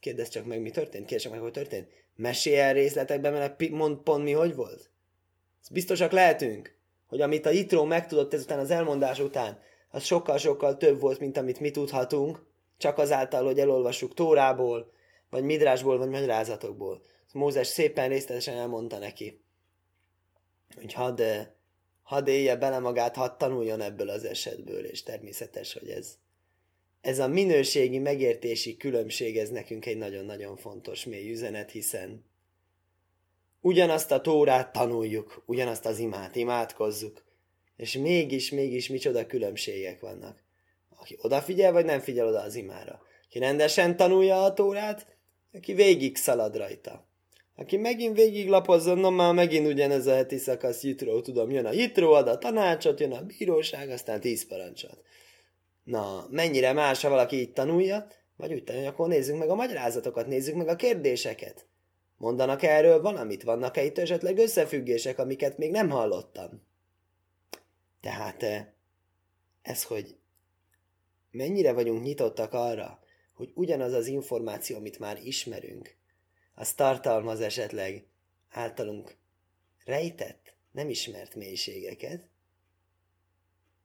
Kérdezz 0.00 0.28
csak 0.28 0.44
meg, 0.44 0.60
mi 0.60 0.70
történt, 0.70 1.06
kérdezz 1.06 1.22
csak 1.22 1.32
meg, 1.32 1.40
hogy 1.40 1.52
történt. 1.52 1.88
Mesélj 2.14 2.58
el 2.58 2.72
részletekben, 2.72 3.32
mert 3.32 3.68
mond 3.68 3.96
pont 3.96 4.24
mi, 4.24 4.32
hogy 4.32 4.54
volt. 4.54 4.90
Ezt 5.60 5.72
biztosak 5.72 6.12
lehetünk, 6.12 6.76
hogy 7.06 7.20
amit 7.20 7.46
a 7.46 7.50
Itró 7.50 7.84
megtudott 7.84 8.34
ezután 8.34 8.58
az 8.58 8.70
elmondás 8.70 9.18
után, 9.18 9.60
az 9.90 10.04
sokkal-sokkal 10.04 10.76
több 10.76 11.00
volt, 11.00 11.18
mint 11.18 11.36
amit 11.36 11.60
mi 11.60 11.70
tudhatunk, 11.70 12.46
csak 12.76 12.98
azáltal, 12.98 13.44
hogy 13.44 13.58
elolvassuk 13.58 14.14
Tórából, 14.14 14.92
vagy 15.30 15.42
Midrásból, 15.42 15.98
vagy 15.98 16.08
magyarázatokból. 16.08 17.02
Mózes 17.32 17.66
szépen 17.66 18.08
részletesen 18.08 18.56
elmondta 18.56 18.98
neki, 18.98 19.40
hogy 20.74 20.92
hadd 20.92 21.22
hadd 22.06 22.28
élje 22.28 22.56
bele 22.56 22.78
magát, 22.78 23.16
hadd 23.16 23.38
tanuljon 23.38 23.80
ebből 23.80 24.08
az 24.08 24.24
esetből, 24.24 24.84
és 24.84 25.02
természetes, 25.02 25.72
hogy 25.72 25.88
ez, 25.88 26.18
ez 27.00 27.18
a 27.18 27.28
minőségi 27.28 27.98
megértési 27.98 28.76
különbség, 28.76 29.38
ez 29.38 29.50
nekünk 29.50 29.86
egy 29.86 29.96
nagyon-nagyon 29.96 30.56
fontos 30.56 31.04
mély 31.04 31.30
üzenet, 31.30 31.70
hiszen 31.70 32.24
ugyanazt 33.60 34.10
a 34.10 34.20
tórát 34.20 34.72
tanuljuk, 34.72 35.42
ugyanazt 35.46 35.86
az 35.86 35.98
imát 35.98 36.36
imádkozzuk, 36.36 37.24
és 37.76 37.92
mégis, 37.92 38.50
mégis 38.50 38.88
micsoda 38.88 39.26
különbségek 39.26 40.00
vannak. 40.00 40.42
Aki 40.88 41.16
odafigyel, 41.20 41.72
vagy 41.72 41.84
nem 41.84 42.00
figyel 42.00 42.26
oda 42.26 42.40
az 42.40 42.54
imára. 42.54 43.00
Aki 43.24 43.38
rendesen 43.38 43.96
tanulja 43.96 44.44
a 44.44 44.52
tórát, 44.52 45.16
aki 45.52 45.74
végig 45.74 46.16
szalad 46.16 46.56
rajta. 46.56 47.05
Aki 47.56 47.76
megint 47.76 48.16
végiglapozzon, 48.16 48.98
na 48.98 49.10
már 49.10 49.34
megint 49.34 49.66
ugyanez 49.66 50.06
a 50.06 50.14
heti 50.14 50.38
szakasz 50.38 50.82
jitró, 50.82 51.20
tudom, 51.20 51.50
jön 51.50 51.66
a 51.66 51.72
jitró, 51.72 52.12
ad 52.12 52.28
a 52.28 52.38
tanácsot, 52.38 53.00
jön 53.00 53.12
a 53.12 53.22
bíróság, 53.22 53.90
aztán 53.90 54.20
tíz 54.20 54.46
parancsot. 54.46 55.02
Na, 55.84 56.26
mennyire 56.30 56.72
más, 56.72 57.02
ha 57.02 57.08
valaki 57.08 57.36
így 57.36 57.52
tanulja, 57.52 58.06
vagy 58.36 58.52
úgy 58.52 58.64
tanulja, 58.64 58.88
akkor 58.88 59.08
nézzük 59.08 59.38
meg 59.38 59.48
a 59.48 59.54
magyarázatokat, 59.54 60.26
nézzük 60.26 60.54
meg 60.54 60.68
a 60.68 60.76
kérdéseket. 60.76 61.66
Mondanak 62.16 62.62
erről 62.62 63.00
valamit, 63.00 63.42
vannak-e 63.42 63.84
itt 63.84 63.98
esetleg 63.98 64.38
összefüggések, 64.38 65.18
amiket 65.18 65.58
még 65.58 65.70
nem 65.70 65.90
hallottam? 65.90 66.62
Tehát 68.00 68.42
eh, 68.42 68.66
ez, 69.62 69.84
hogy 69.84 70.16
mennyire 71.30 71.72
vagyunk 71.72 72.02
nyitottak 72.02 72.52
arra, 72.52 72.98
hogy 73.34 73.50
ugyanaz 73.54 73.92
az 73.92 74.06
információ, 74.06 74.76
amit 74.76 74.98
már 74.98 75.18
ismerünk, 75.22 75.95
az 76.58 76.72
tartalmaz 76.72 77.40
esetleg 77.40 78.06
általunk 78.48 79.16
rejtett, 79.84 80.54
nem 80.72 80.88
ismert 80.88 81.34
mélységeket. 81.34 82.28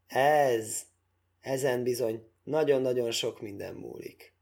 Ez, 0.08 0.82
ezen 1.42 1.84
bizony 1.84 2.28
nagyon-nagyon 2.44 3.12
sok 3.12 3.42
minden 3.42 3.75
múlik. 3.75 4.34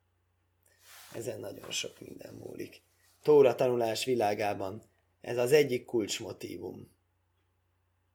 Ezen 1.16 1.40
nagyon 1.40 1.72
sok 1.72 2.00
minden 2.00 2.34
múlik. 2.34 2.82
Tóra 3.24 3.56
tanulás 3.56 4.06
világában 4.06 4.84
ez 5.22 5.38
az 5.38 5.52
egyik 5.52 5.86
kulcsmotívum. 5.86 6.98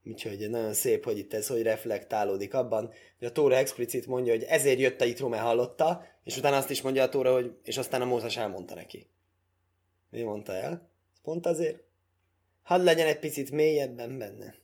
Úgyhogy 0.04 0.50
nagyon 0.50 0.74
szép, 0.74 1.04
hogy 1.04 1.18
itt 1.18 1.34
ez 1.34 1.46
hogy 1.46 1.62
reflektálódik 1.62 2.54
abban, 2.54 2.92
hogy 3.18 3.28
a 3.28 3.32
Tóra 3.32 3.56
explicit 3.56 4.06
mondja, 4.06 4.32
hogy 4.32 4.42
ezért 4.42 4.78
jött 4.78 5.00
a 5.00 5.04
Itró, 5.04 5.28
mert 5.28 5.42
hallotta, 5.42 6.04
és 6.24 6.36
utána 6.36 6.56
azt 6.56 6.70
is 6.70 6.82
mondja 6.82 7.02
a 7.02 7.08
Tóra, 7.08 7.32
hogy 7.32 7.58
és 7.62 7.76
aztán 7.76 8.02
a 8.02 8.04
Mózes 8.04 8.36
elmondta 8.36 8.74
neki. 8.74 9.13
Mi 10.14 10.22
mondta 10.22 10.52
el? 10.52 10.90
Pont 11.22 11.46
azért. 11.46 11.82
Hadd 12.62 12.84
legyen 12.84 13.06
egy 13.06 13.18
picit 13.18 13.50
mélyebben 13.50 14.18
benne 14.18 14.54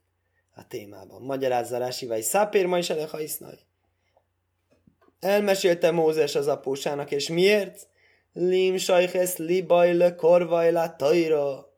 a 0.55 0.67
témában. 0.67 1.23
Magyarázza 1.23 1.91
vagy 2.07 2.23
szápér 2.23 2.67
ma 2.67 2.79
is 2.79 2.91
elehajsznaj. 2.91 3.59
Elmesélte 5.21 5.91
Mózes 5.91 6.35
az 6.35 6.47
apósának, 6.47 7.11
és 7.11 7.29
miért? 7.29 7.89
Lim 8.33 8.77
sajhez 8.77 9.37
libajle 9.37 10.15
korvajla 10.15 10.97
tajra. 10.97 11.75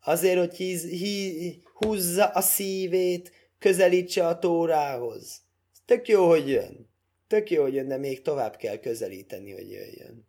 Azért, 0.00 0.38
hogy 0.38 0.54
híz, 0.54 0.84
hí, 0.84 1.62
húzza 1.74 2.26
a 2.26 2.40
szívét, 2.40 3.32
közelítse 3.58 4.26
a 4.26 4.38
tórához. 4.38 5.40
Tök 5.84 6.08
jó, 6.08 6.28
hogy 6.28 6.48
jön. 6.48 6.90
Tök 7.26 7.50
jó, 7.50 7.62
hogy 7.62 7.74
jön, 7.74 7.88
de 7.88 7.96
még 7.96 8.22
tovább 8.22 8.56
kell 8.56 8.76
közelíteni, 8.76 9.52
hogy 9.52 9.70
jöjjön. 9.70 10.27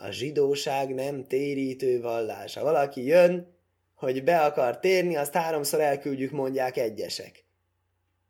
A 0.00 0.10
zsidóság 0.10 0.94
nem 0.94 1.24
térítő 1.24 2.00
vallás. 2.00 2.54
Ha 2.54 2.62
valaki 2.62 3.04
jön, 3.04 3.56
hogy 3.94 4.24
be 4.24 4.40
akar 4.40 4.78
térni, 4.78 5.16
azt 5.16 5.32
háromszor 5.32 5.80
elküldjük, 5.80 6.30
mondják 6.30 6.76
egyesek. 6.76 7.44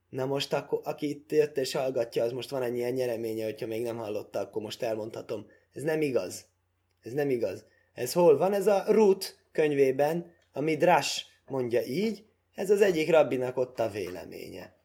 Na 0.08 0.26
most, 0.26 0.52
akkor, 0.52 0.80
aki 0.84 1.08
itt 1.08 1.32
jött 1.32 1.56
és 1.56 1.72
hallgatja, 1.72 2.24
az 2.24 2.32
most 2.32 2.50
van 2.50 2.62
ennyi 2.62 2.90
nyereménye, 2.90 3.44
hogyha 3.44 3.66
még 3.66 3.82
nem 3.82 3.96
hallotta, 3.96 4.38
akkor 4.38 4.62
most 4.62 4.82
elmondhatom. 4.82 5.46
Ez 5.72 5.82
nem 5.82 6.00
igaz. 6.00 6.46
Ez 7.02 7.12
nem 7.12 7.30
igaz. 7.30 7.64
Ez 7.94 8.12
hol 8.12 8.36
van? 8.36 8.52
Ez 8.52 8.66
a 8.66 8.84
Ruth 8.86 9.26
könyvében, 9.52 10.32
a 10.52 10.60
Midrash 10.60 11.22
mondja 11.46 11.82
így, 11.82 12.24
ez 12.54 12.70
az 12.70 12.80
egyik 12.80 13.10
rabbinak 13.10 13.56
ott 13.56 13.80
a 13.80 13.90
véleménye. 13.90 14.76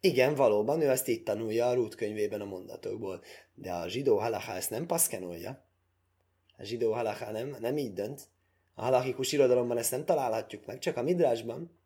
Igen, 0.00 0.34
valóban, 0.34 0.80
ő 0.80 0.90
ezt 0.90 1.08
itt 1.08 1.24
tanulja 1.24 1.66
a 1.66 1.74
Ruth 1.74 1.96
könyvében 1.96 2.40
a 2.40 2.44
mondatokból, 2.44 3.22
de 3.54 3.72
a 3.72 3.88
zsidó 3.88 4.16
halaká 4.18 4.56
ezt 4.56 4.70
nem 4.70 4.86
paszkenolja. 4.86 5.65
A 6.56 6.64
zsidó 6.64 6.92
halaká 6.92 7.30
nem, 7.30 7.56
nem 7.60 7.76
így 7.76 7.92
dönt. 7.92 8.20
A 8.74 8.82
halakikus 8.82 9.32
irodalomban 9.32 9.78
ezt 9.78 9.90
nem 9.90 10.04
találhatjuk 10.04 10.66
meg, 10.66 10.78
csak 10.78 10.96
a 10.96 11.02
midrásban. 11.02 11.78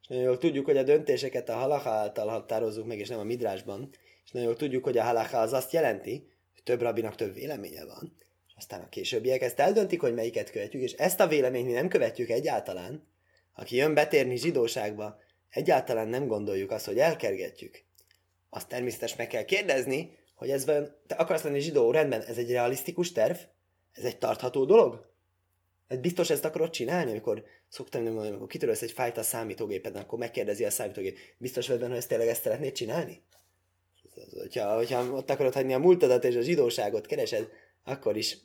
És 0.00 0.06
nagyon 0.08 0.24
jól 0.24 0.38
tudjuk, 0.38 0.64
hogy 0.64 0.76
a 0.76 0.82
döntéseket 0.82 1.48
a 1.48 1.54
halakha 1.54 1.90
által 1.90 2.28
határozzuk 2.28 2.86
meg, 2.86 2.98
és 2.98 3.08
nem 3.08 3.18
a 3.18 3.24
midrásban. 3.24 3.90
És 4.24 4.30
nagyon 4.30 4.48
jól 4.48 4.56
tudjuk, 4.56 4.84
hogy 4.84 4.98
a 4.98 5.02
halakha 5.02 5.38
az 5.38 5.52
azt 5.52 5.72
jelenti, 5.72 6.28
hogy 6.52 6.62
több 6.62 6.80
rabbinak 6.80 7.14
több 7.14 7.34
véleménye 7.34 7.84
van. 7.84 8.16
És 8.46 8.54
aztán 8.56 8.80
a 8.80 8.88
későbbiek 8.88 9.42
ezt 9.42 9.60
eldöntik, 9.60 10.00
hogy 10.00 10.14
melyiket 10.14 10.50
követjük, 10.50 10.82
és 10.82 10.92
ezt 10.92 11.20
a 11.20 11.26
véleményt 11.26 11.66
mi 11.66 11.72
nem 11.72 11.88
követjük 11.88 12.28
egyáltalán. 12.28 13.06
Aki 13.54 13.76
jön 13.76 13.94
betérni 13.94 14.36
zsidóságba, 14.36 15.18
egyáltalán 15.50 16.08
nem 16.08 16.26
gondoljuk 16.26 16.70
azt, 16.70 16.86
hogy 16.86 16.98
elkergetjük. 16.98 17.84
Azt 18.50 18.68
természetesen 18.68 19.16
meg 19.18 19.26
kell 19.26 19.44
kérdezni, 19.44 20.18
hogy 20.34 20.50
ez 20.50 20.64
van, 20.64 20.96
te 21.06 21.14
akarsz 21.14 21.42
lenni 21.42 21.60
zsidó, 21.60 21.90
rendben, 21.90 22.22
ez 22.22 22.36
egy 22.36 22.50
realisztikus 22.50 23.12
terv? 23.12 23.36
Ez 23.96 24.04
egy 24.04 24.18
tartható 24.18 24.64
dolog? 24.64 25.14
Ez 25.86 25.98
biztos 25.98 26.30
ezt 26.30 26.44
akarod 26.44 26.70
csinálni, 26.70 27.10
amikor 27.10 27.44
szoktam 27.68 28.02
mondani, 28.02 28.28
amikor 28.28 28.46
kitörölsz 28.46 28.82
egy 28.82 28.92
fájt 28.92 29.16
a 29.16 29.22
számítógépeden, 29.22 30.02
akkor 30.02 30.18
megkérdezi 30.18 30.64
a 30.64 30.70
számítógép, 30.70 31.18
biztos 31.38 31.68
vagy 31.68 31.78
benne, 31.78 31.88
hogy 31.88 31.98
ezt 31.98 32.08
tényleg 32.08 32.28
ezt 32.28 32.42
szeretnéd 32.42 32.72
csinálni? 32.72 33.22
Hogyha, 34.38 34.74
hogyha 34.74 35.12
ott 35.12 35.30
akarod 35.30 35.52
hagyni 35.52 35.74
a 35.74 35.78
múltadat 35.78 36.24
és 36.24 36.36
a 36.36 36.40
zsidóságot 36.40 37.06
keresed, 37.06 37.48
akkor 37.84 38.16
is, 38.16 38.38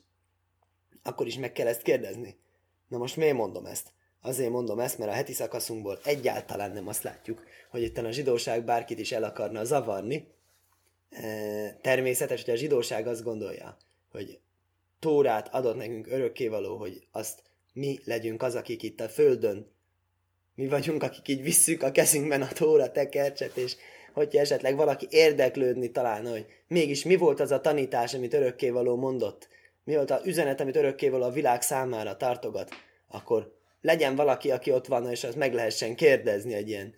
akkor 1.02 1.26
is 1.26 1.36
meg 1.36 1.52
kell 1.52 1.66
ezt 1.66 1.82
kérdezni. 1.82 2.36
Na 2.88 2.98
most 2.98 3.16
miért 3.16 3.36
mondom 3.36 3.66
ezt? 3.66 3.88
Azért 4.20 4.50
mondom 4.50 4.80
ezt, 4.80 4.98
mert 4.98 5.10
a 5.10 5.14
heti 5.14 5.32
szakaszunkból 5.32 5.98
egyáltalán 6.04 6.72
nem 6.72 6.88
azt 6.88 7.02
látjuk, 7.02 7.44
hogy 7.70 7.82
itt 7.82 7.98
a 7.98 8.10
zsidóság 8.10 8.64
bárkit 8.64 8.98
is 8.98 9.12
el 9.12 9.24
akarna 9.24 9.64
zavarni. 9.64 10.28
E, 11.10 11.78
természetes, 11.80 12.44
hogy 12.44 12.54
a 12.54 12.56
zsidóság 12.56 13.06
azt 13.06 13.22
gondolja, 13.22 13.76
hogy 14.10 14.40
Tórát 15.02 15.48
adott 15.54 15.76
nekünk 15.76 16.06
örökkévaló, 16.06 16.76
hogy 16.76 17.06
azt 17.10 17.42
mi 17.72 18.00
legyünk 18.04 18.42
az, 18.42 18.54
akik 18.54 18.82
itt 18.82 19.00
a 19.00 19.08
földön, 19.08 19.70
mi 20.54 20.68
vagyunk, 20.68 21.02
akik 21.02 21.28
így 21.28 21.42
visszük 21.42 21.82
a 21.82 21.90
kezünkben 21.90 22.42
a 22.42 22.48
Tóra 22.48 22.90
tekercset, 22.90 23.56
és 23.56 23.76
hogyha 24.12 24.40
esetleg 24.40 24.76
valaki 24.76 25.06
érdeklődni 25.10 25.90
találna, 25.90 26.30
hogy 26.30 26.46
mégis 26.68 27.04
mi 27.04 27.16
volt 27.16 27.40
az 27.40 27.50
a 27.50 27.60
tanítás, 27.60 28.14
amit 28.14 28.34
örökkévaló 28.34 28.96
mondott, 28.96 29.48
mi 29.84 29.94
volt 29.94 30.10
az 30.10 30.26
üzenet, 30.26 30.60
amit 30.60 30.76
örökkévaló 30.76 31.24
a 31.24 31.30
világ 31.30 31.62
számára 31.62 32.16
tartogat, 32.16 32.70
akkor 33.08 33.56
legyen 33.80 34.16
valaki, 34.16 34.50
aki 34.50 34.72
ott 34.72 34.86
van, 34.86 35.10
és 35.10 35.24
az 35.24 35.34
meg 35.34 35.54
lehessen 35.54 35.94
kérdezni 35.96 36.54
egy 36.54 36.68
ilyen 36.68 36.94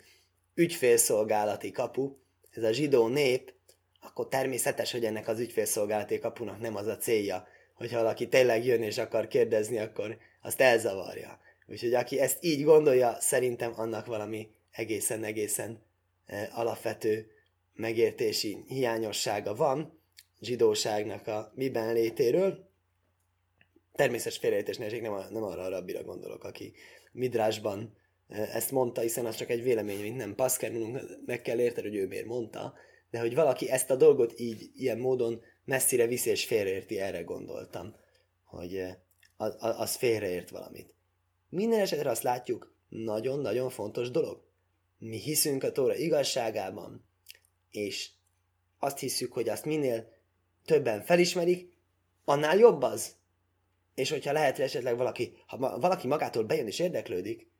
ügyfélszolgálati 0.55 1.71
kapu, 1.71 2.17
ez 2.51 2.63
a 2.63 2.73
zsidó 2.73 3.09
nép, 3.09 3.53
akkor 4.01 4.29
természetes, 4.29 4.93
hogy 4.93 5.05
ennek 5.05 5.29
az 5.29 5.39
ügyfélszolgálati 5.39 6.19
kapunak 6.19 6.61
nem 6.61 6.77
az 6.77 6.87
a 6.87 6.97
célja, 6.97 7.47
hogyha 7.75 7.99
valaki 7.99 8.29
tényleg 8.29 8.65
jön 8.65 8.83
és 8.83 8.99
akar 8.99 9.29
kérdezni, 9.29 9.79
akkor 9.79 10.19
azt 10.43 10.61
elzavarja. 10.61 11.41
Úgyhogy 11.67 11.95
aki 11.95 12.21
ezt 12.21 12.45
így 12.45 12.65
gondolja, 12.65 13.17
szerintem 13.21 13.73
annak 13.77 14.07
valami 14.07 14.49
egészen-egészen 14.71 15.83
e, 16.27 16.51
alapvető 16.53 17.31
megértési 17.75 18.65
hiányossága 18.67 19.55
van 19.55 20.01
zsidóságnak 20.41 21.27
a 21.27 21.53
miben 21.55 21.93
létéről. 21.93 22.69
Természetes 23.93 24.39
félreértés 24.39 24.77
ne 24.77 25.01
nem, 25.01 25.13
a, 25.13 25.31
nem 25.31 25.43
arra 25.43 25.63
a 25.63 25.69
rabbira 25.69 26.03
gondolok, 26.03 26.45
aki 26.45 26.73
midrásban 27.13 27.97
e, 28.29 28.41
ezt 28.41 28.71
mondta, 28.71 29.01
hiszen 29.01 29.27
az 29.27 29.37
csak 29.37 29.51
egy 29.51 29.63
vélemény, 29.63 30.01
mint 30.01 30.17
nem 30.17 30.35
Pascal, 30.35 30.71
meg 31.27 31.43
kell 31.43 31.61
érteni, 31.61 31.89
hogy 31.89 31.97
ő 31.97 32.07
miért 32.07 32.27
mondta, 32.27 32.75
de 33.11 33.21
hogy 33.21 33.35
valaki 33.35 33.71
ezt 33.71 33.91
a 33.91 33.97
dolgot 33.97 34.41
így, 34.41 34.71
ilyen 34.75 34.99
módon 34.99 35.43
messzire 35.65 36.07
viszi 36.07 36.31
és 36.31 36.45
félreérti, 36.45 36.99
erre 36.99 37.23
gondoltam, 37.23 37.97
hogy 38.45 38.87
az, 39.37 39.57
az 39.59 39.97
félreért 39.97 40.51
valamit. 40.51 40.95
Minden 41.49 41.81
esetre 41.81 42.11
azt 42.11 42.23
látjuk, 42.23 42.77
nagyon-nagyon 42.89 43.71
fontos 43.71 44.11
dolog. 44.11 44.43
Mi 44.99 45.17
hiszünk 45.17 45.63
a 45.63 45.73
Tóra 45.73 45.95
igazságában, 45.95 47.09
és 47.71 48.11
azt 48.79 48.99
hiszük, 48.99 49.33
hogy 49.33 49.49
azt 49.49 49.65
minél 49.65 50.13
többen 50.65 51.03
felismerik, 51.03 51.73
annál 52.25 52.57
jobb 52.57 52.83
az. 52.83 53.17
És 53.95 54.11
hogyha 54.11 54.33
lehet, 54.33 54.59
esetleg 54.59 54.97
valaki, 54.97 55.37
ha 55.47 55.79
valaki 55.79 56.07
magától 56.07 56.45
bejön 56.45 56.67
és 56.67 56.79
érdeklődik, 56.79 57.51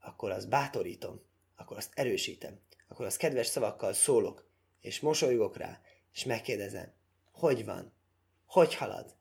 akkor 0.00 0.30
azt 0.30 0.48
bátorítom, 0.48 1.22
akkor 1.56 1.76
azt 1.76 1.92
erősítem, 1.94 2.60
akkor 2.88 3.06
azt 3.06 3.16
kedves 3.16 3.46
szavakkal 3.46 3.92
szólok, 3.92 4.48
és 4.80 5.00
mosolygok 5.00 5.56
rá, 5.56 5.80
és 6.12 6.24
megkérdezem, 6.24 6.92
hogy 7.34 7.64
van, 7.64 7.92
hogy 8.46 8.74
halad, 8.74 9.14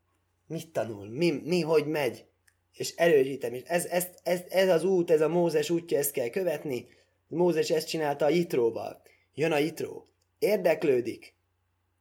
mit 0.48 0.72
tanul, 0.72 1.10
mi, 1.10 1.32
mi 1.44 1.62
hogy 1.62 1.88
megy, 1.88 2.26
és 2.74 2.96
erősítem, 2.96 3.54
és 3.54 3.62
ez, 3.66 3.86
ez, 3.86 4.08
ez, 4.24 4.42
ez 4.50 4.70
az 4.70 4.84
út, 4.84 5.12
ez 5.12 5.22
a 5.22 5.28
Mózes 5.28 5.70
útja, 5.70 5.98
ezt 5.98 6.12
kell 6.12 6.30
követni. 6.30 6.88
Mózes 7.28 7.70
ezt 7.70 7.88
csinálta 7.88 8.26
a 8.26 8.30
Jitróval. 8.30 9.02
Jön 9.34 9.52
a 9.52 9.58
Jitró, 9.58 10.08
érdeklődik, 10.40 11.36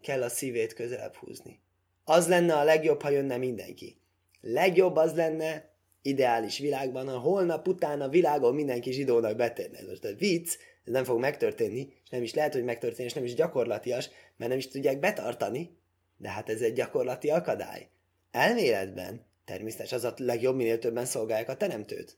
kell 0.01 0.23
a 0.23 0.29
szívét 0.29 0.73
közelebb 0.73 1.15
húzni. 1.15 1.61
Az 2.05 2.29
lenne 2.29 2.55
a 2.55 2.65
legjobb, 2.65 3.03
ha 3.03 3.09
jönne 3.09 3.37
mindenki. 3.37 3.97
Legjobb 4.41 4.97
az 4.97 5.15
lenne, 5.15 5.71
ideális 6.03 6.59
világban, 6.59 7.09
ha 7.09 7.19
holnap 7.19 7.69
után 7.69 8.01
a 8.01 8.09
világon 8.09 8.55
mindenki 8.55 8.93
zsidónak 8.93 9.37
betérne. 9.37 9.79
Ez 9.79 9.87
most 9.87 10.05
a 10.05 10.15
vicc, 10.15 10.57
ez 10.85 10.93
nem 10.93 11.05
fog 11.05 11.19
megtörténni, 11.19 11.93
és 12.05 12.11
nem 12.11 12.23
is 12.23 12.35
lehet, 12.35 12.53
hogy 12.53 12.65
megtörténjen, 12.65 13.09
és 13.09 13.15
nem 13.15 13.25
is 13.25 13.35
gyakorlatias, 13.35 14.11
mert 14.37 14.51
nem 14.51 14.59
is 14.59 14.69
tudják 14.69 14.99
betartani, 14.99 15.77
de 16.23 16.29
hát 16.29 16.49
ez 16.49 16.61
egy 16.61 16.73
gyakorlati 16.73 17.31
akadály. 17.31 17.89
Elméletben 18.31 19.27
természetesen 19.45 19.99
az 19.99 20.05
a 20.05 20.15
legjobb, 20.17 20.57
minél 20.57 20.79
többen 20.79 21.05
szolgálják 21.05 21.49
a 21.49 21.57
teremtőt. 21.57 22.17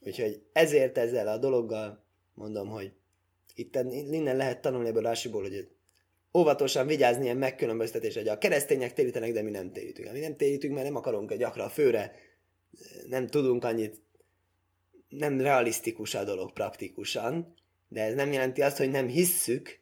Úgyhogy 0.00 0.42
ezért 0.52 0.98
ezzel 0.98 1.28
a 1.28 1.38
dologgal 1.38 2.04
mondom, 2.34 2.68
hogy 2.68 2.92
itt 3.54 3.76
innen 3.90 4.36
lehet 4.36 4.60
tanulni 4.60 4.88
ebből 4.88 5.06
a 5.06 5.14
hogy 5.32 5.68
óvatosan 6.34 6.86
vigyázni 6.86 7.24
ilyen 7.24 7.36
megkülönböztetés, 7.36 8.14
hogy 8.14 8.28
a 8.28 8.38
keresztények 8.38 8.92
térítenek, 8.92 9.32
de 9.32 9.42
mi 9.42 9.50
nem 9.50 9.72
térítünk. 9.72 10.12
Mi 10.12 10.18
nem 10.20 10.36
térítünk, 10.36 10.74
mert 10.74 10.86
nem 10.86 10.96
akarunk 10.96 11.34
gyakran 11.34 11.68
főre, 11.68 12.12
nem 13.08 13.26
tudunk 13.26 13.64
annyit, 13.64 14.02
nem 15.08 15.40
realisztikus 15.40 16.14
a 16.14 16.24
dolog 16.24 16.52
praktikusan, 16.52 17.54
de 17.88 18.02
ez 18.02 18.14
nem 18.14 18.32
jelenti 18.32 18.62
azt, 18.62 18.76
hogy 18.76 18.90
nem 18.90 19.08
hisszük, 19.08 19.80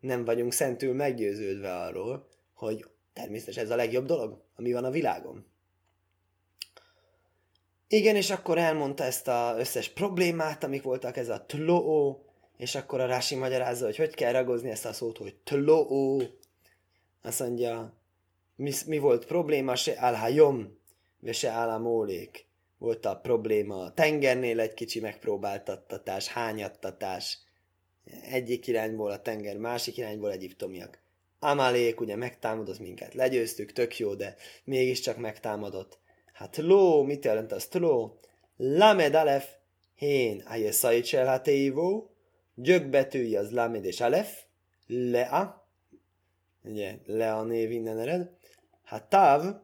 nem 0.00 0.24
vagyunk 0.24 0.52
szentül 0.52 0.94
meggyőződve 0.94 1.76
arról, 1.76 2.29
hogy 2.60 2.86
természetesen 3.12 3.64
ez 3.64 3.70
a 3.70 3.76
legjobb 3.76 4.06
dolog, 4.06 4.42
ami 4.56 4.72
van 4.72 4.84
a 4.84 4.90
világon. 4.90 5.46
Igen, 7.88 8.16
és 8.16 8.30
akkor 8.30 8.58
elmondta 8.58 9.04
ezt 9.04 9.28
az 9.28 9.58
összes 9.58 9.88
problémát, 9.88 10.64
amik 10.64 10.82
voltak, 10.82 11.16
ez 11.16 11.28
a 11.28 11.44
tló, 11.46 12.24
és 12.56 12.74
akkor 12.74 13.00
a 13.00 13.06
Rási 13.06 13.34
magyarázza, 13.34 13.84
hogy 13.84 13.96
hogy 13.96 14.14
kell 14.14 14.32
ragozni 14.32 14.70
ezt 14.70 14.84
a 14.84 14.92
szót, 14.92 15.18
hogy 15.18 15.34
tló, 15.34 16.22
azt 17.22 17.40
mondja, 17.40 17.94
mi, 18.56 18.72
mi 18.86 18.98
volt 18.98 19.26
probléma, 19.26 19.74
se 19.74 19.94
álhajom, 19.96 20.78
ve 21.20 21.32
se 21.32 21.48
államolék. 21.48 22.46
Volt 22.78 23.04
a 23.06 23.16
probléma 23.16 23.82
a 23.82 23.94
tengernél 23.94 24.60
egy 24.60 24.74
kicsi 24.74 25.00
megpróbáltattatás, 25.00 26.28
hányattatás, 26.28 27.38
egyik 28.30 28.66
irányból 28.66 29.10
a 29.10 29.22
tenger, 29.22 29.56
másik 29.56 29.96
irányból 29.96 30.30
egyiptomiak. 30.30 30.98
Amalék 31.42 32.00
ugye 32.00 32.16
megtámadott 32.16 32.78
minket, 32.78 33.14
legyőztük, 33.14 33.72
tök 33.72 33.98
jó, 33.98 34.14
de 34.14 34.36
mégiscsak 34.64 35.16
megtámadott. 35.16 35.98
Hát 36.32 36.56
ló, 36.56 37.02
mit 37.02 37.24
jelent 37.24 37.52
az 37.52 37.68
ló? 37.72 38.18
Lamed 38.56 39.14
alef, 39.14 39.48
hén, 39.94 40.42
a 40.46 40.54
jeszajicsel 40.54 41.26
hatéivó, 41.26 42.10
gyökbetűi 42.54 43.36
az 43.36 43.52
lamed 43.52 43.84
és 43.84 44.00
alef, 44.00 44.42
lea, 44.86 45.68
ugye 46.64 46.98
lea 47.04 47.42
név 47.42 47.70
innen 47.70 47.98
ered, 47.98 48.30
hát 48.82 49.08
táv, 49.08 49.54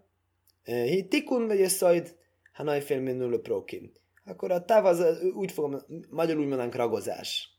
hi 0.64 1.06
tikun 1.08 1.46
vagy 1.46 1.58
jeszajd, 1.58 2.16
ha 2.52 2.62
najfél 2.62 3.00
minulő 3.00 3.40
prokim. 3.40 3.92
Akkor 4.24 4.50
a 4.50 4.64
táv 4.64 4.84
az 4.84 5.22
úgy 5.34 5.52
fogom, 5.52 5.80
magyarul 6.10 6.42
úgy 6.42 6.48
mondanánk 6.48 6.74
ragozás. 6.74 7.50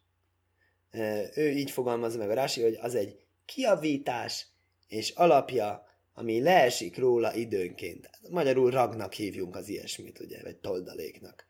Ő 1.36 1.50
így 1.50 1.72
fogalmazza 1.72 2.18
meg 2.18 2.30
a 2.30 2.34
Rási, 2.34 2.62
hogy 2.62 2.78
az 2.82 2.96
egy 2.96 3.20
kiavítás 3.48 4.48
és 4.88 5.10
alapja, 5.10 5.86
ami 6.14 6.42
leesik 6.42 6.98
róla 6.98 7.34
időnként. 7.34 8.10
Magyarul 8.30 8.72
ragnak 8.72 9.14
hívjunk 9.14 9.56
az 9.56 9.70
ilyesmit, 9.70 10.20
ugye, 10.20 10.42
vagy 10.44 10.56
toldaléknak. 10.56 11.48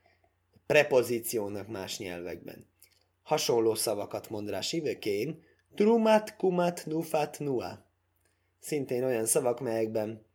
Prepozíciónak 0.65 1.67
más 1.67 1.97
nyelvekben. 1.97 2.67
Hasonló 3.23 3.75
szavakat 3.75 4.29
mond 4.29 4.49
rá 4.49 4.61
Sivekén, 4.61 5.43
trumat, 5.75 6.35
kumat, 6.35 6.85
nufat, 6.85 7.39
nua. 7.39 7.85
Szintén 8.59 9.03
olyan 9.03 9.25
szavak, 9.25 9.59
melyekben 9.59 10.25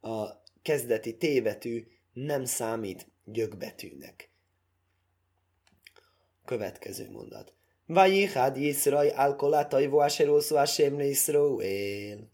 a 0.00 0.42
kezdeti 0.62 1.16
tévetű 1.16 1.86
nem 2.12 2.44
számít 2.44 3.10
gyökbetűnek. 3.24 4.30
Következő 6.44 7.10
mondat. 7.10 7.57
Vajichad 7.90 8.56
Yiszraj 8.56 9.08
alkolátai 9.08 9.86
voáserószó 9.86 10.56
Hashem 10.56 11.00
Israel. 11.00 12.30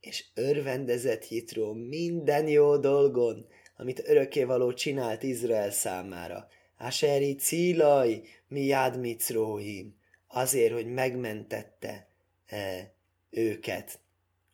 És 0.00 0.24
örvendezett 0.34 1.28
Jitró 1.28 1.72
minden 1.72 2.48
jó 2.48 2.76
dolgon, 2.76 3.46
amit 3.76 4.08
örökkévaló 4.08 4.72
csinált 4.72 5.22
Izrael 5.22 5.70
számára. 5.70 6.48
Aseri 6.78 7.34
Cilaj, 7.34 8.22
mi 8.48 8.64
jád 8.64 8.98
Micróim, 8.98 9.96
azért, 10.28 10.72
hogy 10.72 10.86
megmentette 10.86 12.08
e, 12.46 12.92
őket 13.30 13.98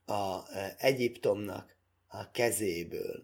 a 0.04 0.52
e, 0.54 0.76
Egyiptomnak 0.78 1.76
a 2.06 2.30
kezéből. 2.30 3.22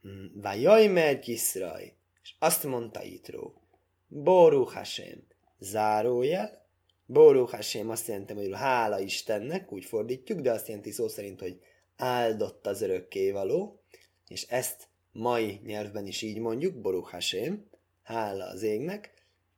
Hmm, 0.00 0.32
Vajaj 0.34 0.86
mert 0.86 1.26
Iszraj, 1.26 1.94
és 2.22 2.34
azt 2.38 2.64
mondta 2.64 3.02
Jitró, 3.02 3.62
Boruch 4.08 4.74
Hashem, 4.74 5.30
zárójel. 5.62 6.66
Bóruch 7.06 7.54
Hashem 7.54 7.90
azt 7.90 8.08
jelenti, 8.08 8.32
hogy 8.32 8.50
hála 8.52 9.00
Istennek, 9.00 9.72
úgy 9.72 9.84
fordítjuk, 9.84 10.40
de 10.40 10.50
azt 10.50 10.68
jelenti 10.68 10.90
szó 10.90 11.08
szerint, 11.08 11.40
hogy 11.40 11.60
áldott 11.96 12.66
az 12.66 12.82
örökkévaló, 12.82 13.82
és 14.28 14.42
ezt 14.42 14.88
mai 15.12 15.60
nyelvben 15.64 16.06
is 16.06 16.22
így 16.22 16.38
mondjuk, 16.38 16.80
Boruch 16.80 17.10
Hashem, 17.10 17.68
hála 18.02 18.44
az 18.44 18.62
égnek, 18.62 19.12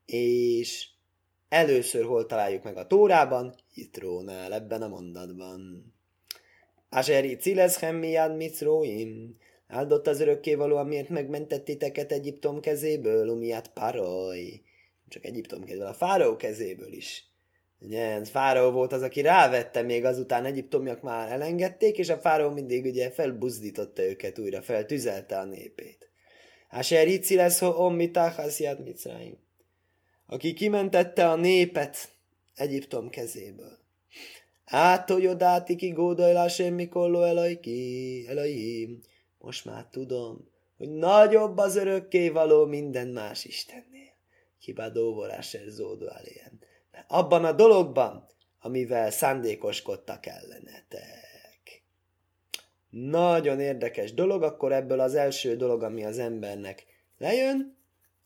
és 0.06 0.88
először 1.48 2.04
hol 2.04 2.26
találjuk 2.26 2.62
meg 2.62 2.76
a 2.76 2.86
Tórában? 2.86 3.54
Hitrónál, 3.72 4.52
ebben 4.52 4.82
a 4.82 4.88
mondatban. 4.88 5.92
Aseri 6.88 7.36
Cileszhem 7.36 7.96
miad 7.96 8.36
mitzróim, 8.36 9.36
áldott 9.66 10.06
az 10.06 10.20
örökkévaló, 10.20 10.76
amiért 10.76 11.08
megmentettiteket 11.08 12.12
Egyiptom 12.12 12.60
kezéből, 12.60 13.28
umiát 13.28 13.72
paroj 13.72 14.62
csak 15.08 15.24
Egyiptom 15.24 15.64
kezéből, 15.64 15.86
a 15.86 15.94
fáraó 15.94 16.36
kezéből 16.36 16.92
is. 16.92 17.28
Ugye, 17.78 18.24
fáraó 18.24 18.70
volt 18.70 18.92
az, 18.92 19.02
aki 19.02 19.20
rávette, 19.20 19.82
még 19.82 20.04
azután 20.04 20.44
egyiptomiak 20.44 21.02
már 21.02 21.32
elengedték, 21.32 21.98
és 21.98 22.08
a 22.08 22.18
fáraó 22.18 22.50
mindig 22.50 22.84
ugye 22.84 23.10
felbuzdította 23.10 24.02
őket 24.02 24.38
újra, 24.38 24.62
feltüzelte 24.62 25.38
a 25.38 25.44
népét. 25.44 26.08
Asher 26.70 27.08
Ici 27.08 27.34
lesz, 27.34 27.62
ommitach 27.62 28.36
hasziat 28.36 28.84
Mitzrayim. 28.84 29.38
Aki 30.26 30.52
kimentette 30.52 31.28
a 31.28 31.36
népet 31.36 31.96
Egyiptom 32.54 33.10
kezéből. 33.10 33.78
Átojodáti 34.64 35.76
ki 35.76 35.88
gódajlá 35.88 36.48
semmi 36.48 36.88
kolló 36.88 37.22
elajki, 37.22 38.24
elaim. 38.28 39.00
Most 39.38 39.64
már 39.64 39.86
tudom, 39.90 40.48
hogy 40.76 40.90
nagyobb 40.90 41.56
az 41.56 41.76
örökké 41.76 42.28
való 42.28 42.66
minden 42.66 43.08
más 43.08 43.44
Istennél 43.44 44.03
kibadóvorásért 44.64 45.68
zódó 45.68 46.06
alien. 46.06 46.60
Abban 47.08 47.44
a 47.44 47.52
dologban, 47.52 48.28
amivel 48.60 49.10
szándékoskodtak 49.10 50.26
ellenetek. 50.26 51.82
Nagyon 52.90 53.60
érdekes 53.60 54.14
dolog, 54.14 54.42
akkor 54.42 54.72
ebből 54.72 55.00
az 55.00 55.14
első 55.14 55.56
dolog, 55.56 55.82
ami 55.82 56.04
az 56.04 56.18
embernek 56.18 56.84
lejön, 57.18 57.76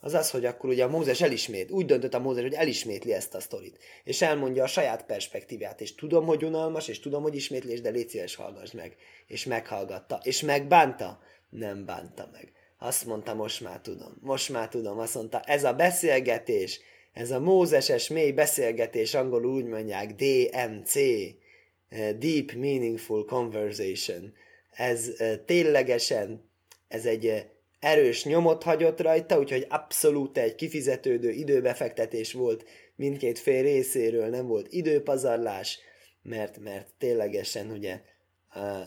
az 0.01 0.15
az, 0.15 0.31
hogy 0.31 0.45
akkor 0.45 0.71
ugye 0.71 0.85
a 0.85 0.89
Mózes 0.89 1.21
elismét, 1.21 1.71
úgy 1.71 1.87
döntött 1.87 2.15
a 2.15 2.19
Mózes, 2.19 2.43
hogy 2.43 2.53
elismétli 2.53 3.13
ezt 3.13 3.35
a 3.35 3.41
sztorit, 3.41 3.79
és 4.05 4.23
elmondja 4.23 4.63
a 4.63 4.67
saját 4.67 5.07
perspektívát, 5.07 5.81
és 5.81 5.95
tudom, 5.95 6.27
hogy 6.27 6.45
unalmas, 6.45 6.89
és 6.89 7.01
tudom, 7.01 7.23
hogy 7.23 7.35
ismétlés, 7.35 7.81
de 7.81 7.91
légy 7.91 8.09
szíves, 8.09 8.35
hallgass 8.35 8.71
meg. 8.71 8.97
És 9.27 9.45
meghallgatta, 9.45 10.21
és 10.23 10.43
megbánta, 10.43 11.21
nem 11.51 11.85
bánta 11.85 12.29
meg. 12.33 12.53
Azt 12.79 13.07
mondta, 13.07 13.35
most 13.35 13.61
már 13.61 13.81
tudom, 13.81 14.17
most 14.21 14.49
már 14.49 14.69
tudom. 14.69 14.99
Azt 14.99 15.15
mondta, 15.15 15.41
ez 15.41 15.65
a 15.65 15.73
beszélgetés, 15.73 16.81
ez 17.13 17.31
a 17.31 17.41
mózeses 17.41 18.09
mély 18.09 18.33
beszélgetés, 18.33 19.15
angolul 19.15 19.55
úgy 19.55 19.65
mondják, 19.65 20.15
DMC, 20.15 20.97
eh, 20.97 22.13
Deep 22.19 22.53
Meaningful 22.53 23.25
Conversation. 23.25 24.33
Ez 24.71 25.09
eh, 25.19 25.39
ténylegesen, 25.47 26.51
ez 26.89 27.07
egy 27.07 27.27
eh, 27.27 27.45
erős 27.81 28.25
nyomot 28.25 28.63
hagyott 28.63 29.01
rajta, 29.01 29.39
úgyhogy 29.39 29.67
abszolút 29.69 30.39
egy 30.39 30.55
kifizetődő 30.55 31.31
időbefektetés 31.31 32.33
volt 32.33 32.65
mindkét 32.97 33.39
fél 33.39 33.63
részéről, 33.63 34.29
nem 34.29 34.47
volt 34.47 34.73
időpazarlás, 34.73 35.79
mert, 36.23 36.59
mert 36.59 36.89
ténylegesen 36.99 37.71
ugye 37.71 38.01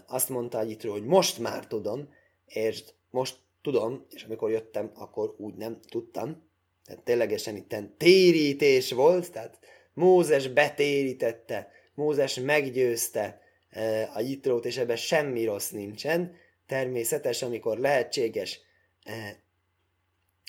azt 0.07 0.29
mondta 0.29 0.57
Agyitról, 0.57 0.93
hogy 0.93 1.05
most 1.05 1.39
már 1.39 1.67
tudom, 1.67 2.09
és 2.45 2.83
most 3.09 3.35
tudom, 3.61 4.05
és 4.09 4.23
amikor 4.23 4.51
jöttem, 4.51 4.91
akkor 4.93 5.35
úgy 5.37 5.53
nem 5.53 5.79
tudtam. 5.89 6.49
Tehát 6.85 7.03
ténylegesen 7.03 7.55
itt 7.55 7.75
térítés 7.97 8.91
volt, 8.91 9.31
tehát 9.31 9.59
Mózes 9.93 10.47
betérítette, 10.47 11.71
Mózes 11.93 12.35
meggyőzte 12.35 13.41
e, 13.69 14.09
a 14.13 14.19
Jitrót, 14.19 14.65
és 14.65 14.77
ebben 14.77 14.95
semmi 14.95 15.45
rossz 15.45 15.69
nincsen. 15.69 16.35
Természetes, 16.65 17.41
amikor 17.41 17.77
lehetséges 17.77 18.59
e, 19.03 19.43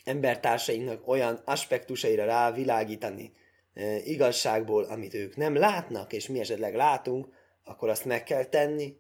embertársainknak 0.05 1.09
olyan 1.09 1.43
aspektusaira 1.45 2.25
rávilágítani 2.25 3.33
e, 3.75 3.97
igazságból, 3.97 4.85
amit 4.85 5.15
ők 5.15 5.37
nem 5.37 5.55
látnak, 5.55 6.13
és 6.13 6.29
mi 6.29 6.39
esetleg 6.41 6.75
látunk, 6.75 7.29
akkor 7.65 7.89
azt 7.89 8.05
meg 8.05 8.23
kell 8.23 8.45
tenni, 8.45 8.97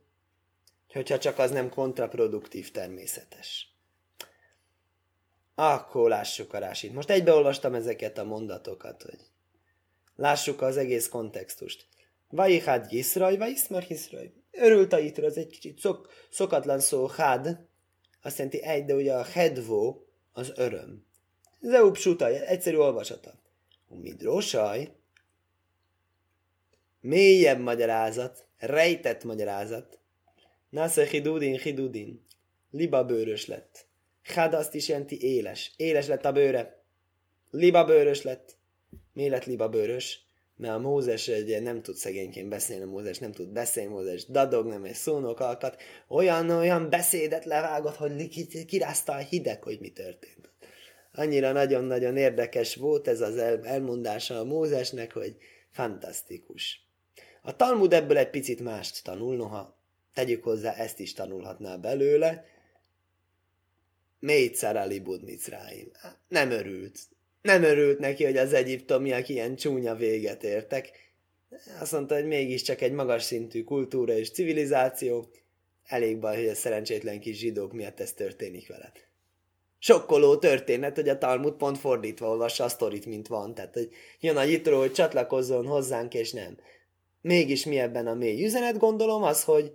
hogyha 0.92 1.18
csak 1.18 1.38
az 1.38 1.50
nem 1.50 1.68
kontraproduktív 1.68 2.70
természetes. 2.70 3.71
Akkor 5.54 6.08
lássuk 6.08 6.52
a 6.52 6.58
rásit. 6.58 6.92
Most 6.92 7.10
egybeolvastam 7.10 7.74
ezeket 7.74 8.18
a 8.18 8.24
mondatokat, 8.24 9.02
hogy 9.02 9.18
lássuk 10.16 10.62
az 10.62 10.76
egész 10.76 11.08
kontextust. 11.08 11.86
Vajihád 12.28 12.92
Yiszraj, 12.92 13.36
Vajiszmar 13.36 13.84
Yiszraj. 13.88 14.32
Örült 14.50 14.92
a 14.92 14.98
Yitro, 14.98 15.26
az 15.26 15.36
egy 15.36 15.46
kicsit 15.46 15.78
szok, 15.78 16.12
szokatlan 16.30 16.80
szó, 16.80 17.06
had, 17.06 17.66
azt 18.22 18.38
jelenti 18.38 18.62
egy, 18.62 18.84
de 18.84 18.94
ugye 18.94 19.14
a 19.14 19.22
hedvó 19.22 20.06
az 20.32 20.52
öröm. 20.54 21.06
Zeub 21.60 21.96
suta, 21.96 22.26
egyszerű 22.26 22.76
olvasata. 22.76 23.40
Midrósaj, 23.88 24.92
mélyebb 27.00 27.58
magyarázat, 27.58 28.46
rejtett 28.58 29.24
magyarázat. 29.24 29.98
Nasza 30.68 31.02
hidudin, 31.02 31.58
hidudin. 31.58 32.26
Liba 32.70 33.04
bőrös 33.04 33.46
lett. 33.46 33.86
Had 34.24 34.54
azt 34.54 34.74
is 34.74 34.88
jelenti 34.88 35.22
éles. 35.22 35.72
Éles 35.76 36.06
lett 36.06 36.24
a 36.24 36.32
bőre. 36.32 36.82
Liba 37.50 37.84
bőrös 37.84 38.22
lett. 38.22 38.56
Mi 39.12 39.28
lett 39.28 39.44
liba 39.44 39.68
bőrös? 39.68 40.26
Mert 40.56 40.74
a 40.74 40.78
Mózes 40.78 41.28
ugye 41.28 41.60
nem 41.60 41.82
tud 41.82 41.94
szegényként 41.94 42.48
beszélni, 42.48 42.84
Mózes 42.84 43.18
nem 43.18 43.32
tud 43.32 43.48
beszélni, 43.48 43.92
Mózes 43.92 44.26
dadog, 44.26 44.66
nem 44.66 44.84
egy 44.84 44.94
szónokalkat. 44.94 45.82
Olyan, 46.08 46.50
olyan 46.50 46.90
beszédet 46.90 47.44
levágott, 47.44 47.96
hogy 47.96 48.64
kirázta 48.66 49.12
a 49.12 49.16
hideg, 49.16 49.62
hogy 49.62 49.80
mi 49.80 49.88
történt. 49.88 50.50
Annyira 51.12 51.52
nagyon-nagyon 51.52 52.16
érdekes 52.16 52.76
volt 52.76 53.08
ez 53.08 53.20
az 53.20 53.36
el, 53.36 53.66
elmondása 53.66 54.38
a 54.38 54.44
Mózesnek, 54.44 55.12
hogy 55.12 55.36
fantasztikus. 55.70 56.86
A 57.42 57.56
Talmud 57.56 57.92
ebből 57.92 58.16
egy 58.16 58.30
picit 58.30 58.60
mást 58.60 59.04
tanul, 59.04 59.36
noha 59.36 59.78
tegyük 60.14 60.44
hozzá, 60.44 60.72
ezt 60.74 60.98
is 60.98 61.12
tanulhatná 61.12 61.76
belőle. 61.76 62.44
Métszer 64.22 64.76
alibud 64.76 65.22
Micráim. 65.24 65.90
Nem 66.28 66.50
örült. 66.50 66.98
Nem 67.40 67.62
örült 67.62 67.98
neki, 67.98 68.24
hogy 68.24 68.36
az 68.36 68.52
egyiptomiak 68.52 69.28
ilyen 69.28 69.56
csúnya 69.56 69.94
véget 69.94 70.44
értek. 70.44 70.90
Azt 71.80 71.92
mondta, 71.92 72.14
hogy 72.14 72.26
mégiscsak 72.26 72.80
egy 72.80 72.92
magas 72.92 73.22
szintű 73.22 73.64
kultúra 73.64 74.12
és 74.12 74.30
civilizáció. 74.30 75.30
Elég 75.84 76.18
baj, 76.18 76.36
hogy 76.36 76.48
a 76.48 76.54
szerencsétlen 76.54 77.20
kis 77.20 77.38
zsidók 77.38 77.72
miatt 77.72 78.00
ez 78.00 78.12
történik 78.12 78.68
vele. 78.68 78.92
Sokkoló 79.78 80.36
történet, 80.36 80.94
hogy 80.94 81.08
a 81.08 81.18
Talmud 81.18 81.54
pont 81.54 81.78
fordítva 81.78 82.28
olvassa 82.28 82.64
a 82.64 82.68
sztorit, 82.68 83.06
mint 83.06 83.28
van. 83.28 83.54
Tehát, 83.54 83.74
hogy 83.74 83.90
jön 84.20 84.36
a 84.36 84.42
Jitro, 84.42 84.78
hogy 84.78 84.92
csatlakozzon 84.92 85.66
hozzánk, 85.66 86.14
és 86.14 86.32
nem. 86.32 86.58
Mégis 87.20 87.64
mi 87.64 87.78
ebben 87.78 88.06
a 88.06 88.14
mély 88.14 88.44
üzenet, 88.44 88.78
gondolom, 88.78 89.22
az, 89.22 89.44
hogy 89.44 89.72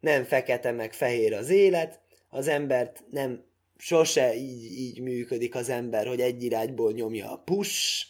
nem 0.00 0.24
fekete 0.24 0.72
meg 0.72 0.92
fehér 0.92 1.32
az 1.32 1.50
élet, 1.50 2.00
az 2.28 2.48
embert 2.48 3.04
nem 3.10 3.45
sose 3.78 4.34
így, 4.34 4.78
így 4.78 5.00
működik 5.00 5.54
az 5.54 5.68
ember, 5.68 6.06
hogy 6.06 6.20
egy 6.20 6.42
irányból 6.42 6.92
nyomja 6.92 7.32
a 7.32 7.42
push, 7.44 8.06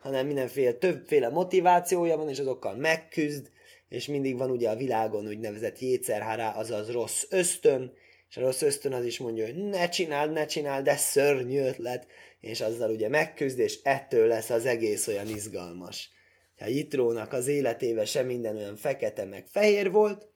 hanem 0.00 0.26
mindenféle, 0.26 0.72
többféle 0.72 1.28
motivációja 1.28 2.16
van, 2.16 2.28
és 2.28 2.38
azokkal 2.38 2.76
megküzd, 2.76 3.50
és 3.88 4.06
mindig 4.06 4.36
van 4.36 4.50
ugye 4.50 4.70
a 4.70 4.76
világon 4.76 5.26
úgynevezett 5.26 5.78
jétszerhárá, 5.78 6.50
azaz 6.50 6.90
rossz 6.90 7.24
ösztön, 7.30 7.92
és 8.30 8.36
a 8.36 8.40
rossz 8.40 8.62
ösztön 8.62 8.92
az 8.92 9.04
is 9.04 9.18
mondja, 9.18 9.44
hogy 9.44 9.56
ne 9.56 9.88
csináld, 9.88 10.32
ne 10.32 10.46
csináld, 10.46 10.84
de 10.84 10.96
szörnyű 10.96 11.60
ötlet, 11.60 12.06
és 12.40 12.60
azzal 12.60 12.90
ugye 12.90 13.08
megküzd, 13.08 13.58
és 13.58 13.80
ettől 13.82 14.26
lesz 14.26 14.50
az 14.50 14.66
egész 14.66 15.06
olyan 15.06 15.28
izgalmas. 15.28 16.10
Ha 16.58 16.66
Jitrónak 16.66 17.32
az 17.32 17.46
életébe 17.46 18.04
sem 18.04 18.26
minden 18.26 18.56
olyan 18.56 18.76
fekete 18.76 19.24
meg 19.24 19.46
fehér 19.46 19.90
volt, 19.90 20.28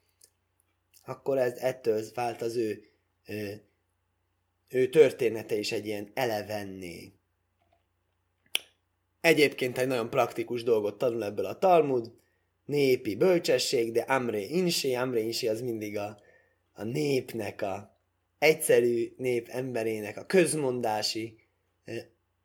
akkor 1.04 1.38
ez 1.38 1.56
ettől 1.56 2.02
vált 2.14 2.42
az 2.42 2.56
ő, 2.56 2.82
ő, 3.26 3.67
ő 4.68 4.88
története 4.88 5.54
is 5.54 5.72
egy 5.72 5.86
ilyen 5.86 6.10
elevenné. 6.14 7.12
Egyébként 9.20 9.78
egy 9.78 9.86
nagyon 9.86 10.10
praktikus 10.10 10.62
dolgot 10.62 10.98
tanul 10.98 11.24
ebből 11.24 11.44
a 11.44 11.58
Talmud, 11.58 12.12
népi 12.64 13.16
bölcsesség, 13.16 13.92
de 13.92 14.00
Amre 14.00 14.38
Insi, 14.38 14.94
Amre 14.94 15.20
Insi 15.20 15.48
az 15.48 15.60
mindig 15.60 15.98
a, 15.98 16.18
a 16.72 16.84
népnek, 16.84 17.62
a 17.62 17.96
egyszerű 18.38 19.14
nép 19.16 19.48
emberének, 19.48 20.16
a 20.16 20.26
közmondási, 20.26 21.38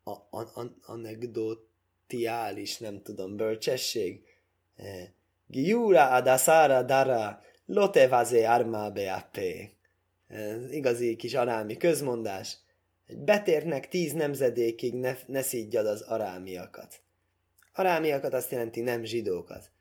a, 0.04 0.12
a, 0.12 0.40
a, 0.40 0.76
anekdotiális, 0.86 2.78
nem 2.78 3.02
tudom, 3.02 3.36
bölcsesség. 3.36 4.22
Giura 5.48 6.10
adasara 6.10 6.84
dara 6.84 7.42
lotevaze 7.66 8.52
arma 8.52 8.92
beape. 10.34 10.74
Igazi 10.74 11.16
kis 11.16 11.34
arámi 11.34 11.78
közmondás. 11.78 12.58
Egy 13.08 13.18
betérnek 13.18 13.88
tíz 13.88 14.14
nemzedékig 14.14 14.94
ne, 14.94 15.16
ne 15.28 15.42
szígyad 15.42 15.86
az 15.86 16.02
arámiakat. 16.02 17.02
Arámiakat 17.74 18.34
azt 18.34 18.52
jelenti 18.52 18.82
nem 18.82 19.04
zsidókat. 19.04 19.72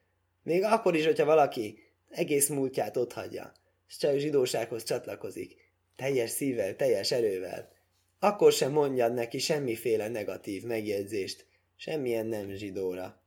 Még 0.43 0.63
akkor 0.63 0.97
is, 0.97 1.05
hogyha 1.05 1.25
valaki 1.25 1.79
egész 2.09 2.49
múltját 2.49 2.97
otthagyja, 2.97 3.53
és 3.89 3.97
csak 3.97 4.17
zsidósághoz 4.17 4.83
csatlakozik, 4.83 5.57
teljes 5.97 6.31
szívvel, 6.31 6.77
teljes 6.77 7.11
erővel, 7.11 7.73
akkor 8.19 8.53
sem 8.53 8.73
mondjad 8.73 9.15
neki 9.15 9.39
semmiféle 9.39 10.09
negatív 10.09 10.63
megjegyzést, 10.63 11.47
semmilyen 11.77 12.27
nem 12.27 12.51
zsidóra. 12.51 13.23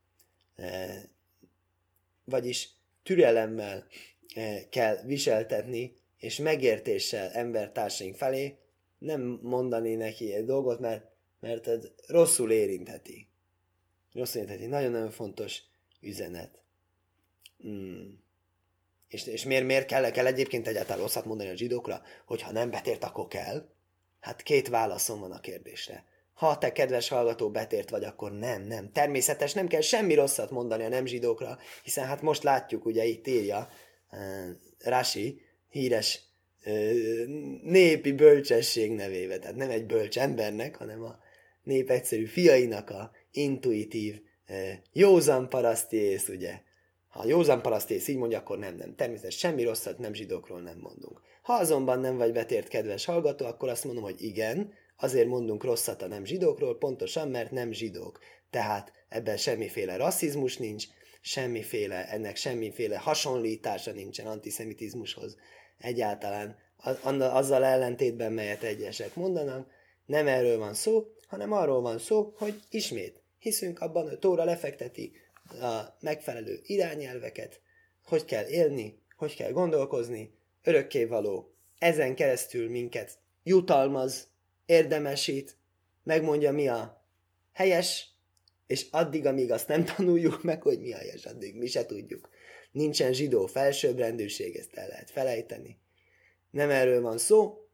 E, 0.56 1.00
vagyis 2.24 2.68
türelemmel 3.02 3.86
e, 4.34 4.68
kell 4.68 4.96
viseltetni, 5.04 5.96
és 6.16 6.36
megértéssel 6.36 7.30
embertársaink 7.30 8.16
felé, 8.16 8.58
nem 8.98 9.38
mondani 9.42 9.94
neki 9.94 10.34
egy 10.34 10.44
dolgot, 10.44 10.80
mert, 10.80 11.04
mert 11.40 11.66
ez 11.66 11.88
rosszul 12.06 12.52
érintheti. 12.52 13.28
Rosszul 14.12 14.40
érintheti. 14.40 14.66
Nagyon-nagyon 14.66 15.10
fontos 15.10 15.62
üzenet. 16.00 16.62
Hmm. 17.58 18.24
És, 19.08 19.26
és 19.26 19.44
miért, 19.44 19.64
miért 19.64 19.86
kell, 19.86 20.10
kell 20.10 20.26
egyébként 20.26 20.68
egyáltalán 20.68 21.02
rosszat 21.02 21.24
mondani 21.24 21.50
a 21.50 21.56
zsidókra, 21.56 22.02
hogyha 22.26 22.52
nem 22.52 22.70
betért, 22.70 23.04
akkor 23.04 23.28
kell? 23.28 23.68
Hát 24.20 24.42
két 24.42 24.68
válaszom 24.68 25.20
van 25.20 25.32
a 25.32 25.40
kérdésre. 25.40 26.04
Ha 26.34 26.58
te, 26.58 26.72
kedves 26.72 27.08
hallgató, 27.08 27.50
betért 27.50 27.90
vagy, 27.90 28.04
akkor 28.04 28.32
nem, 28.32 28.62
nem. 28.62 28.92
Természetes, 28.92 29.52
nem 29.52 29.66
kell 29.66 29.80
semmi 29.80 30.14
rosszat 30.14 30.50
mondani 30.50 30.84
a 30.84 30.88
nem 30.88 31.06
zsidókra, 31.06 31.58
hiszen 31.82 32.06
hát 32.06 32.22
most 32.22 32.42
látjuk, 32.42 32.84
ugye 32.84 33.04
itt 33.04 33.26
írja 33.26 33.68
uh, 34.10 34.50
Rasi, 34.78 35.40
híres 35.76 36.20
népi 37.62 38.12
bölcsesség 38.12 38.90
nevébe. 38.90 39.38
Tehát 39.38 39.56
nem 39.56 39.70
egy 39.70 39.86
bölcs 39.86 40.18
embernek, 40.18 40.76
hanem 40.76 41.02
a 41.02 41.18
nép 41.62 41.90
egyszerű 41.90 42.24
fiainak 42.24 42.90
a 42.90 43.10
intuitív, 43.30 44.20
józan 44.92 45.48
paraszti 45.48 45.96
ész, 45.96 46.28
ugye? 46.28 46.60
Ha 47.08 47.20
a 47.20 47.26
józan 47.26 47.62
parasztész 47.62 48.08
így 48.08 48.16
mondja, 48.16 48.38
akkor 48.38 48.58
nem, 48.58 48.74
nem. 48.74 48.94
Természetesen 48.94 49.50
semmi 49.50 49.64
rosszat 49.64 49.98
nem 49.98 50.14
zsidókról 50.14 50.60
nem 50.60 50.78
mondunk. 50.78 51.20
Ha 51.42 51.52
azonban 51.52 52.00
nem 52.00 52.16
vagy 52.16 52.32
betért 52.32 52.68
kedves 52.68 53.04
hallgató, 53.04 53.46
akkor 53.46 53.68
azt 53.68 53.84
mondom, 53.84 54.02
hogy 54.02 54.22
igen, 54.22 54.72
azért 54.96 55.28
mondunk 55.28 55.64
rosszat 55.64 56.02
a 56.02 56.06
nem 56.06 56.24
zsidókról, 56.24 56.78
pontosan, 56.78 57.28
mert 57.28 57.50
nem 57.50 57.72
zsidók. 57.72 58.18
Tehát 58.50 58.92
ebben 59.08 59.36
semmiféle 59.36 59.96
rasszizmus 59.96 60.56
nincs, 60.56 60.84
semmiféle, 61.20 62.08
ennek 62.08 62.36
semmiféle 62.36 62.98
hasonlítása 62.98 63.92
nincsen 63.92 64.26
antiszemitizmushoz 64.26 65.36
egyáltalán. 65.78 66.56
Azzal 67.18 67.64
ellentétben, 67.64 68.32
melyet 68.32 68.62
egyesek 68.62 69.14
mondanak, 69.14 69.70
nem 70.06 70.26
erről 70.26 70.58
van 70.58 70.74
szó, 70.74 71.06
hanem 71.26 71.52
arról 71.52 71.80
van 71.80 71.98
szó, 71.98 72.34
hogy 72.36 72.62
ismét 72.70 73.22
hiszünk 73.38 73.80
abban, 73.80 74.08
hogy 74.08 74.18
Tóra 74.18 74.44
lefekteti 74.44 75.12
a 75.60 75.96
megfelelő 76.00 76.60
irányelveket, 76.62 77.60
hogy 78.04 78.24
kell 78.24 78.46
élni, 78.46 79.02
hogy 79.16 79.36
kell 79.36 79.50
gondolkozni, 79.50 80.34
örökkévaló, 80.62 81.54
ezen 81.78 82.14
keresztül 82.14 82.70
minket 82.70 83.18
jutalmaz, 83.42 84.28
érdemesít, 84.66 85.56
megmondja 86.02 86.52
mi 86.52 86.68
a 86.68 87.04
helyes, 87.52 88.10
és 88.66 88.86
addig, 88.90 89.26
amíg 89.26 89.50
azt 89.50 89.68
nem 89.68 89.84
tanuljuk 89.84 90.42
meg, 90.42 90.62
hogy 90.62 90.80
mi 90.80 90.92
a 90.92 90.96
helyes, 90.96 91.24
addig 91.24 91.56
mi 91.56 91.66
se 91.66 91.86
tudjuk. 91.86 92.28
Nincsen 92.76 93.12
zsidó 93.12 93.46
felsőbbrendűség, 93.46 94.56
ezt 94.56 94.74
el 94.74 94.88
lehet 94.88 95.10
felejteni. 95.10 95.78
Nem 96.50 96.70
erről 96.70 97.00
van 97.02 97.18
szó, 97.18 97.68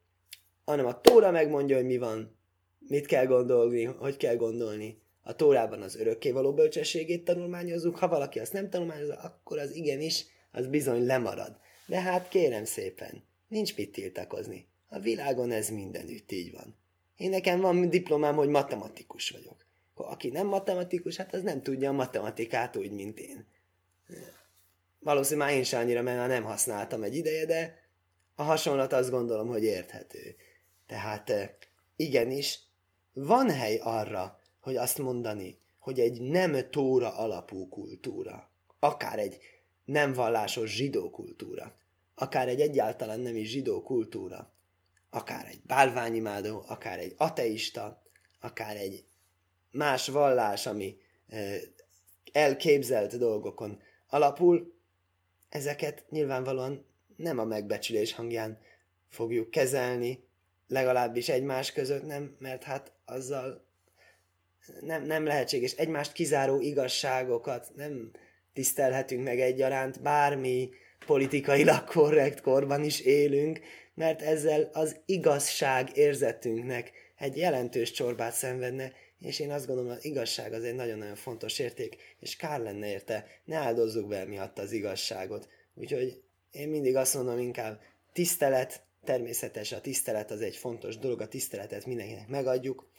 hanem 0.64 0.86
a 0.86 1.00
Tóra 1.00 1.30
megmondja, 1.30 1.76
hogy 1.76 1.86
mi 1.86 1.98
van, 1.98 2.38
mit 2.78 3.06
kell 3.06 3.26
gondolni, 3.26 3.84
hogy 3.84 4.16
kell 4.16 4.36
gondolni, 4.36 5.02
a 5.22 5.36
Tórában 5.36 5.82
az 5.82 5.96
örökkévaló 5.96 6.54
bölcsességét 6.54 7.24
tanulmányozzuk, 7.24 7.96
ha 7.96 8.08
valaki 8.08 8.38
azt 8.38 8.52
nem 8.52 8.70
tanulmányozza, 8.70 9.14
akkor 9.14 9.58
az 9.58 9.74
igenis, 9.74 10.24
az 10.52 10.66
bizony 10.66 11.06
lemarad. 11.06 11.56
De 11.86 12.00
hát 12.00 12.28
kérem 12.28 12.64
szépen, 12.64 13.24
nincs 13.48 13.76
mit 13.76 13.92
tiltakozni. 13.92 14.68
A 14.88 14.98
világon 14.98 15.50
ez 15.50 15.70
mindenütt 15.70 16.32
így 16.32 16.52
van. 16.52 16.76
Én 17.16 17.30
nekem 17.30 17.60
van 17.60 17.90
diplomám, 17.90 18.34
hogy 18.34 18.48
matematikus 18.48 19.30
vagyok. 19.30 19.66
Aki 19.94 20.28
nem 20.28 20.46
matematikus, 20.46 21.16
hát 21.16 21.34
az 21.34 21.42
nem 21.42 21.62
tudja 21.62 21.88
a 21.88 21.92
matematikát 21.92 22.76
úgy, 22.76 22.90
mint 22.90 23.18
én. 23.18 23.46
Valószínűleg 25.02 25.48
már 25.48 25.56
én 25.56 25.64
sem 25.64 25.80
annyira, 25.80 26.02
mert 26.02 26.28
nem 26.28 26.44
használtam 26.44 27.02
egy 27.02 27.16
ideje, 27.16 27.46
de 27.46 27.82
a 28.34 28.42
hasonlat 28.42 28.92
azt 28.92 29.10
gondolom, 29.10 29.48
hogy 29.48 29.62
érthető. 29.62 30.36
Tehát 30.86 31.30
eh, 31.30 31.50
igenis, 31.96 32.58
van 33.12 33.50
hely 33.50 33.78
arra, 33.82 34.40
hogy 34.60 34.76
azt 34.76 34.98
mondani, 34.98 35.58
hogy 35.78 36.00
egy 36.00 36.20
nem 36.20 36.70
tóra 36.70 37.16
alapú 37.16 37.68
kultúra, 37.68 38.50
akár 38.78 39.18
egy 39.18 39.38
nem 39.84 40.12
vallásos 40.12 40.70
zsidó 40.70 41.10
kultúra, 41.10 41.76
akár 42.14 42.48
egy 42.48 42.60
egyáltalán 42.60 43.20
nem 43.20 43.36
is 43.36 43.48
zsidó 43.48 43.82
kultúra, 43.82 44.52
akár 45.10 45.46
egy 45.46 45.60
bálványimádó, 45.66 46.64
akár 46.66 46.98
egy 46.98 47.14
ateista, 47.16 48.02
akár 48.40 48.76
egy 48.76 49.04
más 49.70 50.08
vallás, 50.08 50.66
ami 50.66 50.96
elképzelt 52.32 53.18
dolgokon 53.18 53.80
alapul, 54.08 54.74
ezeket 55.52 56.04
nyilvánvalóan 56.10 56.86
nem 57.16 57.38
a 57.38 57.44
megbecsülés 57.44 58.12
hangján 58.12 58.58
fogjuk 59.08 59.50
kezelni, 59.50 60.24
legalábbis 60.68 61.28
egymás 61.28 61.72
között 61.72 62.06
nem, 62.06 62.36
mert 62.38 62.62
hát 62.62 62.92
azzal 63.04 63.64
nem, 64.80 65.04
nem 65.04 65.24
lehetséges. 65.24 65.72
Egymást 65.72 66.12
kizáró 66.12 66.60
igazságokat 66.60 67.70
nem 67.74 68.10
tisztelhetünk 68.52 69.24
meg 69.24 69.40
egyaránt, 69.40 70.02
bármi 70.02 70.70
politikailag 71.06 71.84
korrekt 71.84 72.40
korban 72.40 72.84
is 72.84 73.00
élünk, 73.00 73.60
mert 73.94 74.22
ezzel 74.22 74.70
az 74.72 74.96
igazság 75.06 75.96
érzetünknek 75.96 76.92
egy 77.16 77.36
jelentős 77.36 77.90
csorbát 77.90 78.32
szenvedne, 78.32 78.92
és 79.22 79.38
én 79.38 79.50
azt 79.50 79.66
gondolom, 79.66 79.90
az 79.90 80.04
igazság 80.04 80.52
az 80.52 80.64
egy 80.64 80.74
nagyon-nagyon 80.74 81.14
fontos 81.14 81.58
érték, 81.58 81.96
és 82.20 82.36
kár 82.36 82.60
lenne 82.60 82.88
érte, 82.88 83.26
ne 83.44 83.56
áldozzuk 83.56 84.08
be 84.08 84.24
miatt 84.24 84.58
az 84.58 84.72
igazságot. 84.72 85.48
Úgyhogy 85.74 86.22
én 86.50 86.68
mindig 86.68 86.96
azt 86.96 87.14
mondom 87.14 87.38
inkább, 87.38 87.80
tisztelet, 88.12 88.82
természetes 89.04 89.72
a 89.72 89.80
tisztelet, 89.80 90.30
az 90.30 90.40
egy 90.40 90.56
fontos 90.56 90.98
dolog, 90.98 91.20
a 91.20 91.28
tiszteletet 91.28 91.86
mindenkinek 91.86 92.28
megadjuk, 92.28 92.90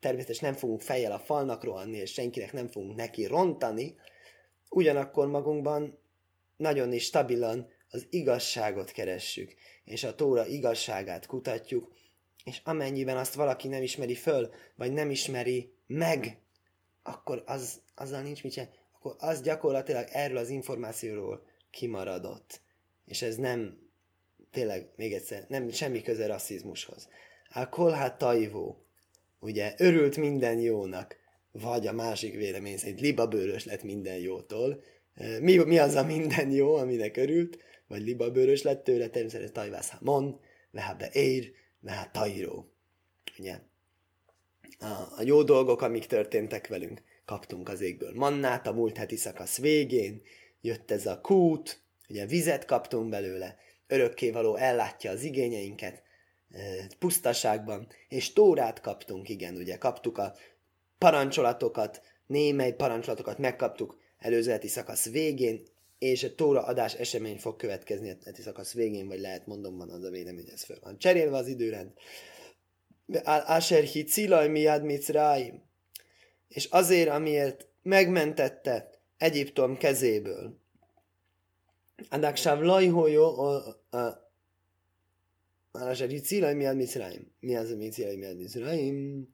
természetesen 0.00 0.50
nem 0.50 0.58
fogunk 0.58 0.80
fejjel 0.80 1.12
a 1.12 1.18
falnak 1.18 1.64
rohanni, 1.64 1.96
és 1.96 2.12
senkinek 2.12 2.52
nem 2.52 2.68
fogunk 2.68 2.96
neki 2.96 3.26
rontani, 3.26 3.96
ugyanakkor 4.68 5.26
magunkban 5.26 5.98
nagyon 6.56 6.92
is 6.92 7.04
stabilan 7.04 7.68
az 7.90 8.06
igazságot 8.10 8.90
keressük, 8.90 9.54
és 9.84 10.04
a 10.04 10.14
Tóra 10.14 10.46
igazságát 10.46 11.26
kutatjuk, 11.26 11.92
és 12.44 12.60
amennyiben 12.64 13.16
azt 13.16 13.34
valaki 13.34 13.68
nem 13.68 13.82
ismeri 13.82 14.14
föl, 14.14 14.50
vagy 14.74 14.92
nem 14.92 15.10
ismeri 15.10 15.74
meg, 15.86 16.38
akkor 17.02 17.42
az, 17.46 17.80
azzal 17.94 18.22
nincs 18.22 18.42
mit 18.42 18.52
sem, 18.52 18.68
akkor 18.92 19.16
az 19.18 19.42
gyakorlatilag 19.42 20.08
erről 20.12 20.36
az 20.36 20.48
információról 20.48 21.46
kimaradott. 21.70 22.60
És 23.04 23.22
ez 23.22 23.36
nem, 23.36 23.78
tényleg, 24.50 24.92
még 24.96 25.12
egyszer, 25.12 25.44
nem 25.48 25.70
semmi 25.70 26.02
köze 26.02 26.26
rasszizmushoz. 26.26 27.08
A 27.54 27.68
kolhát 27.68 28.18
tajvó, 28.18 28.86
ugye, 29.38 29.74
örült 29.78 30.16
minden 30.16 30.58
jónak, 30.58 31.16
vagy 31.52 31.86
a 31.86 31.92
másik 31.92 32.34
vélemény 32.34 32.76
szerint 32.76 33.00
libabőrös 33.00 33.64
lett 33.64 33.82
minden 33.82 34.18
jótól. 34.18 34.82
Mi, 35.40 35.56
mi 35.56 35.78
az 35.78 35.94
a 35.94 36.04
minden 36.04 36.50
jó, 36.50 36.74
aminek 36.74 37.16
örült? 37.16 37.58
Vagy 37.86 38.02
libabőrös 38.02 38.62
lett 38.62 38.84
tőle, 38.84 39.08
természetesen 39.08 39.52
tajvász 39.52 39.90
hamon, 39.90 40.40
vehábe 40.70 41.08
ér, 41.12 41.52
vehábe 41.82 42.10
tajró. 42.12 42.72
Ugye? 43.38 43.58
A, 44.78 45.22
jó 45.22 45.42
dolgok, 45.42 45.82
amik 45.82 46.06
történtek 46.06 46.68
velünk, 46.68 47.02
kaptunk 47.24 47.68
az 47.68 47.80
égből 47.80 48.12
mannát 48.14 48.66
a 48.66 48.72
múlt 48.72 48.96
heti 48.96 49.16
szakasz 49.16 49.58
végén, 49.58 50.22
jött 50.60 50.90
ez 50.90 51.06
a 51.06 51.20
kút, 51.20 51.82
ugye 52.08 52.26
vizet 52.26 52.64
kaptunk 52.64 53.08
belőle, 53.08 53.56
örökkévaló 53.86 54.56
ellátja 54.56 55.10
az 55.10 55.22
igényeinket, 55.22 56.02
pusztaságban, 56.98 57.88
és 58.08 58.32
tórát 58.32 58.80
kaptunk, 58.80 59.28
igen, 59.28 59.56
ugye, 59.56 59.78
kaptuk 59.78 60.18
a 60.18 60.34
parancsolatokat, 60.98 62.02
némely 62.26 62.72
parancsolatokat 62.72 63.38
megkaptuk 63.38 64.00
előzeti 64.18 64.68
szakasz 64.68 65.10
végén, 65.10 65.62
és 66.02 66.22
egy 66.22 66.34
tóra 66.34 66.62
adás 66.62 66.94
esemény 66.94 67.38
fog 67.38 67.56
következni 67.56 68.10
a 68.10 68.16
heti 68.24 68.42
szakasz 68.42 68.72
végén, 68.72 69.08
vagy 69.08 69.20
lehet 69.20 69.46
mondom, 69.46 69.76
van 69.76 69.90
az 69.90 70.02
a 70.02 70.10
vélemény, 70.10 70.48
ez 70.52 70.62
föl 70.62 70.78
van. 70.80 70.98
Cserélve 70.98 71.36
az 71.36 71.46
időrend. 71.46 71.92
Asher 73.24 73.82
hi 73.82 74.04
cilaj 74.04 74.48
miad 74.48 74.82
mitzráim. 74.82 75.62
És 76.48 76.64
azért, 76.64 77.08
amiért 77.08 77.68
megmentette 77.82 78.90
Egyiptom 79.16 79.76
kezéből. 79.76 80.58
Adaksáv 82.08 82.60
lajhójó 82.60 83.54
Asher 85.70 86.08
hi 86.08 86.20
cilaj 86.20 86.54
miad 86.54 86.76
mitzráim. 86.76 87.32
Mi 87.40 87.56
az 87.56 87.70
a 87.70 87.76
mitzráim 87.76 88.18
miad 88.18 88.36
mitzráim? 88.36 89.28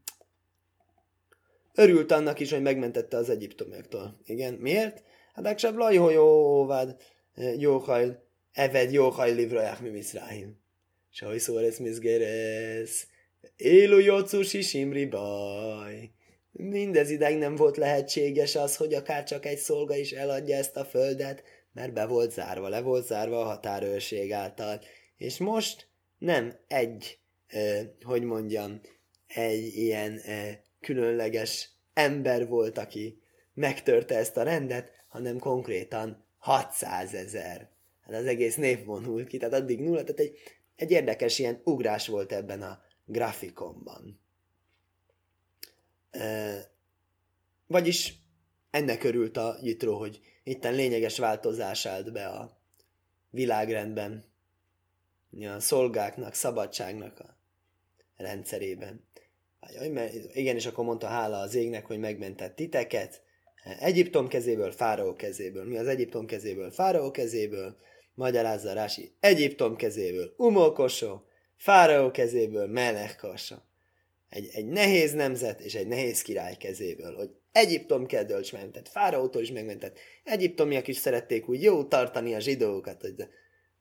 Örült 1.75 2.13
annak 2.13 2.41
is, 2.41 2.51
hogy 2.51 2.63
megmentette 2.63 3.17
az 3.17 3.29
egyiptomiaktól. 3.29 4.21
Igen, 4.25 4.55
miért? 4.55 5.03
Lajhó 5.75 6.11
jóvád, 6.11 6.97
jóhajl, 7.57 8.23
eved 8.53 8.93
jóhajl 8.93 9.35
livrajach 9.35 9.83
mi 9.83 9.89
miszráim. 9.89 10.61
Sajszó 11.11 11.53
szóresz 11.53 11.79
mizgeresz, 11.79 13.07
élu 13.57 13.99
jócus 13.99 14.55
is 14.55 14.75
imri 14.75 15.07
baj. 15.07 16.11
Mindez 16.53 17.11
ideig 17.11 17.39
nem 17.39 17.55
volt 17.55 17.77
lehetséges 17.77 18.57
az, 18.57 18.77
hogy 18.77 18.95
akár 18.95 19.25
csak 19.25 19.47
egy 19.47 19.59
szolga 19.59 19.97
is 19.97 20.13
eladja 20.13 20.57
ezt 20.57 20.77
a 20.77 20.85
földet, 20.85 21.43
mert 21.73 21.93
be 21.93 22.07
volt 22.07 22.33
zárva, 22.33 22.69
le 22.69 22.81
volt 22.81 23.07
zárva 23.07 23.41
a 23.41 23.45
határőrség 23.45 24.33
által. 24.33 24.81
És 25.17 25.39
most 25.39 25.89
nem 26.19 26.59
egy, 26.67 27.19
eh, 27.47 27.87
hogy 28.03 28.23
mondjam, 28.23 28.81
egy 29.27 29.77
ilyen 29.77 30.19
eh, 30.19 30.59
különleges 30.81 31.71
ember 31.93 32.47
volt, 32.47 32.79
aki 32.79 33.23
megtörte 33.55 34.17
ezt 34.17 34.37
a 34.37 34.43
rendet, 34.43 34.98
hanem 35.19 35.39
konkrétan 35.39 36.25
600 36.39 37.15
ezer. 37.15 37.71
Hát 38.01 38.15
az 38.15 38.27
egész 38.27 38.57
név 38.57 38.85
vonult 38.85 39.29
ki, 39.29 39.37
tehát 39.37 39.55
addig 39.55 39.81
nulla, 39.81 40.05
tehát 40.05 40.21
egy, 40.21 40.39
egy 40.77 40.91
érdekes 40.91 41.39
ilyen 41.39 41.61
ugrás 41.65 42.07
volt 42.07 42.33
ebben 42.33 42.63
a 42.63 42.81
grafikonban. 43.05 44.21
E, 46.11 46.57
vagyis 47.67 48.15
ennek 48.71 49.05
örült 49.05 49.37
a 49.37 49.57
Jitro, 49.63 49.97
hogy 49.97 50.21
itten 50.45 50.75
lényeges 50.75 51.19
változás 51.19 51.87
állt 51.87 52.13
be 52.13 52.27
a 52.27 52.61
világrendben, 53.31 54.25
a 55.41 55.61
szolgáknak, 55.61 56.35
szabadságnak 56.35 57.21
a 57.21 57.37
rendszerében. 58.17 59.07
Igen, 60.33 60.57
és 60.57 60.67
akkor 60.67 60.85
mondta 60.85 61.07
hála 61.07 61.39
az 61.39 61.55
égnek, 61.55 61.87
hogy 61.87 61.99
megmentett 61.99 62.57
titeket. 62.57 63.27
Egyiptom 63.79 64.29
kezéből, 64.29 64.71
Fáraó 64.71 65.15
kezéből. 65.15 65.65
Mi 65.65 65.79
az 65.79 65.87
Egyiptom 65.87 66.27
kezéből? 66.27 66.71
Fáraó 66.71 67.11
kezéből. 67.11 67.77
Magyarázza 68.15 68.73
Rási. 68.73 69.13
Egyiptom 69.21 69.77
kezéből. 69.77 70.35
Umokosó. 70.37 71.23
Fáraó 71.57 72.11
kezéből. 72.11 72.67
Melechkasa. 72.67 73.67
Egy, 74.29 74.49
egy 74.53 74.67
nehéz 74.67 75.13
nemzet 75.13 75.61
és 75.61 75.75
egy 75.75 75.87
nehéz 75.87 76.23
király 76.23 76.57
kezéből, 76.57 77.15
hogy 77.15 77.31
Egyiptom 77.53 78.07
kedől 78.07 78.41
is 78.41 78.51
mentett, 78.51 78.89
Fáraótól 78.89 79.43
is 79.43 79.51
megmentett. 79.51 79.99
Egyiptomiak 80.25 80.89
is 80.89 80.97
szerették 80.97 81.49
úgy 81.49 81.63
jó 81.63 81.85
tartani 81.85 82.35
a 82.35 82.41
zsidókat, 82.41 83.01
hogy 83.01 83.15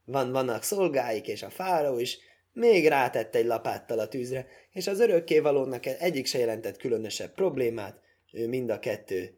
van, 0.06 0.32
vannak 0.32 0.64
szolgáik, 0.64 1.28
és 1.28 1.44
a 1.44 1.50
fáraó 1.50 2.00
is 2.00 2.18
még 2.54 2.88
rátett 2.88 3.36
egy 3.36 3.46
lapáttal 3.46 4.00
a 4.00 4.08
tűzre, 4.08 4.48
és 4.72 4.88
az 4.88 5.00
örökkévalónak 5.00 5.86
egyik 5.86 6.26
se 6.26 6.38
jelentett 6.38 6.78
különösebb 6.78 7.34
problémát, 7.34 8.00
ő 8.32 8.48
mind 8.48 8.70
a 8.70 8.80
kettő, 8.80 9.38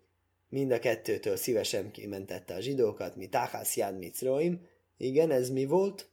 mind 0.50 0.72
a 0.72 0.80
kettőtől 0.80 1.36
szívesen 1.36 1.92
kimentette 1.92 2.54
a 2.54 2.62
zsidókat, 2.62 3.16
mi 3.16 3.28
Táhász 3.28 3.76
Ján 3.76 3.94
Microim. 3.94 4.68
Igen, 4.98 5.32
ez 5.32 5.50
mi 5.50 5.66
volt? 5.66 6.10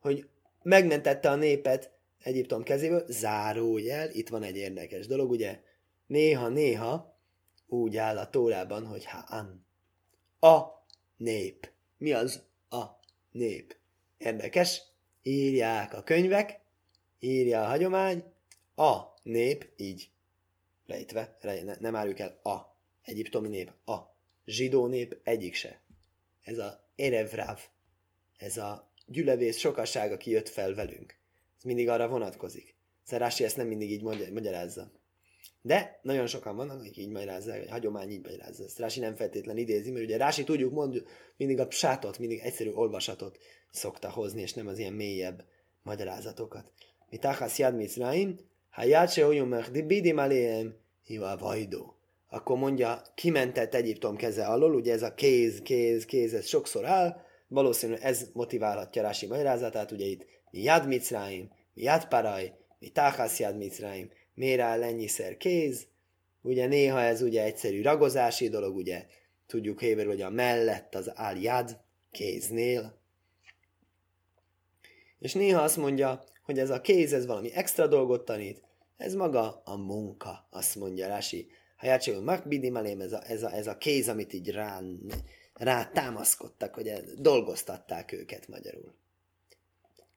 Hogy 0.00 0.28
megmentette 0.62 1.30
a 1.30 1.34
népet 1.34 1.94
Egyiptom 2.22 2.62
kezéből, 2.62 3.04
zárójel, 3.08 4.10
itt 4.10 4.28
van 4.28 4.42
egy 4.42 4.56
érdekes 4.56 5.06
dolog, 5.06 5.30
ugye, 5.30 5.60
néha-néha 6.06 7.18
úgy 7.66 7.96
áll 7.96 8.18
a 8.18 8.30
tórában, 8.30 8.86
hogy 8.86 9.04
hán. 9.04 9.66
A 10.40 10.62
nép. 11.16 11.70
Mi 11.98 12.12
az 12.12 12.42
a 12.68 12.84
nép? 13.30 13.76
Érdekes, 14.18 14.82
írják 15.22 15.94
a 15.94 16.02
könyvek, 16.02 16.60
írja 17.18 17.62
a 17.62 17.66
hagyomány, 17.66 18.24
a 18.74 19.00
nép, 19.22 19.72
így 19.76 20.10
lejtve, 20.86 21.38
ne, 21.42 21.74
nem 21.80 21.96
árjuk 21.96 22.18
el 22.18 22.40
a 22.42 22.75
egyiptomi 23.06 23.48
nép, 23.48 23.72
a 23.84 23.96
zsidó 24.44 24.86
nép 24.86 25.20
egyik 25.22 25.54
se. 25.54 25.80
Ez 26.42 26.58
a 26.58 26.84
Erevráv, 26.96 27.60
ez 28.38 28.56
a 28.56 28.92
gyülevész 29.06 29.58
sokaság, 29.58 30.12
aki 30.12 30.30
jött 30.30 30.48
fel 30.48 30.74
velünk. 30.74 31.16
Ez 31.56 31.62
mindig 31.62 31.88
arra 31.88 32.08
vonatkozik. 32.08 32.74
Szerási 33.02 33.44
ezt 33.44 33.56
nem 33.56 33.66
mindig 33.66 33.90
így 33.90 34.02
magyarázza. 34.32 34.90
De 35.62 36.00
nagyon 36.02 36.26
sokan 36.26 36.56
vannak, 36.56 36.80
akik 36.80 36.96
így 36.96 37.08
magyarázzák, 37.08 37.58
hogy 37.58 37.70
hagyomány 37.70 38.10
így 38.10 38.22
magyarázza. 38.22 38.64
Ezt 38.64 38.78
Rási 38.78 39.00
nem 39.00 39.16
feltétlen 39.16 39.56
idézi, 39.56 39.90
mert 39.90 40.04
ugye 40.04 40.16
Rási 40.16 40.44
tudjuk 40.44 40.72
mondjuk 40.72 41.08
mindig 41.36 41.60
a 41.60 41.70
sátot, 41.70 42.18
mindig 42.18 42.38
egyszerű 42.38 42.70
olvasatot 42.70 43.38
szokta 43.70 44.10
hozni, 44.10 44.40
és 44.40 44.54
nem 44.54 44.66
az 44.66 44.78
ilyen 44.78 44.92
mélyebb 44.92 45.44
magyarázatokat. 45.82 46.72
Mi 47.10 47.18
tachasz 47.18 47.58
jad 47.58 47.76
mitzraim, 47.76 48.38
ha 48.70 48.84
jad 48.84 49.10
se 49.10 49.26
oyumech 49.26 49.70
dibidim 49.70 50.18
aléhem, 50.18 50.76
hiva 51.02 51.36
vajdó. 51.36 51.95
Akkor 52.28 52.56
mondja, 52.56 53.02
kimentett 53.14 53.74
Egyiptom 53.74 54.16
keze 54.16 54.46
alól, 54.46 54.74
ugye 54.74 54.92
ez 54.92 55.02
a 55.02 55.14
kéz, 55.14 55.60
kéz, 55.62 56.04
kéz, 56.04 56.34
ez 56.34 56.46
sokszor 56.46 56.84
áll, 56.84 57.20
valószínűleg 57.48 58.02
ez 58.02 58.30
motiválhatja 58.32 59.02
Rási 59.02 59.26
magyarázatát, 59.26 59.90
ugye 59.90 60.04
itt 60.04 60.26
jad 60.50 60.86
mitzraim, 60.86 61.50
mi 61.74 61.82
jad 61.82 62.08
paraj, 62.08 62.52
tachasz 62.92 63.38
jad 63.38 63.56
mitzraim, 63.56 64.10
miért 64.34 64.60
áll 64.60 64.82
ennyiszer 64.82 65.36
kéz, 65.36 65.86
ugye 66.42 66.66
néha 66.66 67.00
ez 67.00 67.22
ugye 67.22 67.42
egyszerű 67.42 67.82
ragozási 67.82 68.48
dolog, 68.48 68.76
ugye 68.76 69.06
tudjuk 69.46 69.80
héber, 69.80 70.06
hogy 70.06 70.22
a 70.22 70.30
mellett 70.30 70.94
az 70.94 71.10
áll 71.14 71.36
jad, 71.36 71.80
kéznél, 72.10 72.98
és 75.18 75.32
néha 75.32 75.62
azt 75.62 75.76
mondja, 75.76 76.24
hogy 76.42 76.58
ez 76.58 76.70
a 76.70 76.80
kéz, 76.80 77.12
ez 77.12 77.26
valami 77.26 77.52
extra 77.52 77.86
dolgot 77.86 78.24
tanít, 78.24 78.62
ez 78.96 79.14
maga 79.14 79.62
a 79.64 79.76
munka, 79.76 80.46
azt 80.50 80.76
mondja 80.76 81.06
Rási. 81.06 81.48
Ha 81.76 81.86
játszik, 81.86 82.20
Makbidim 82.20 82.76
elém, 82.76 83.00
ez 83.00 83.12
a, 83.12 83.22
ez, 83.26 83.42
a, 83.42 83.52
ez 83.52 83.66
a 83.66 83.76
kéz, 83.76 84.08
amit 84.08 84.32
így 84.32 84.50
rá, 84.50 84.80
rá 85.54 85.84
támaszkodtak, 85.84 86.74
hogy 86.74 86.92
dolgoztatták 87.18 88.12
őket 88.12 88.48
magyarul. 88.48 88.94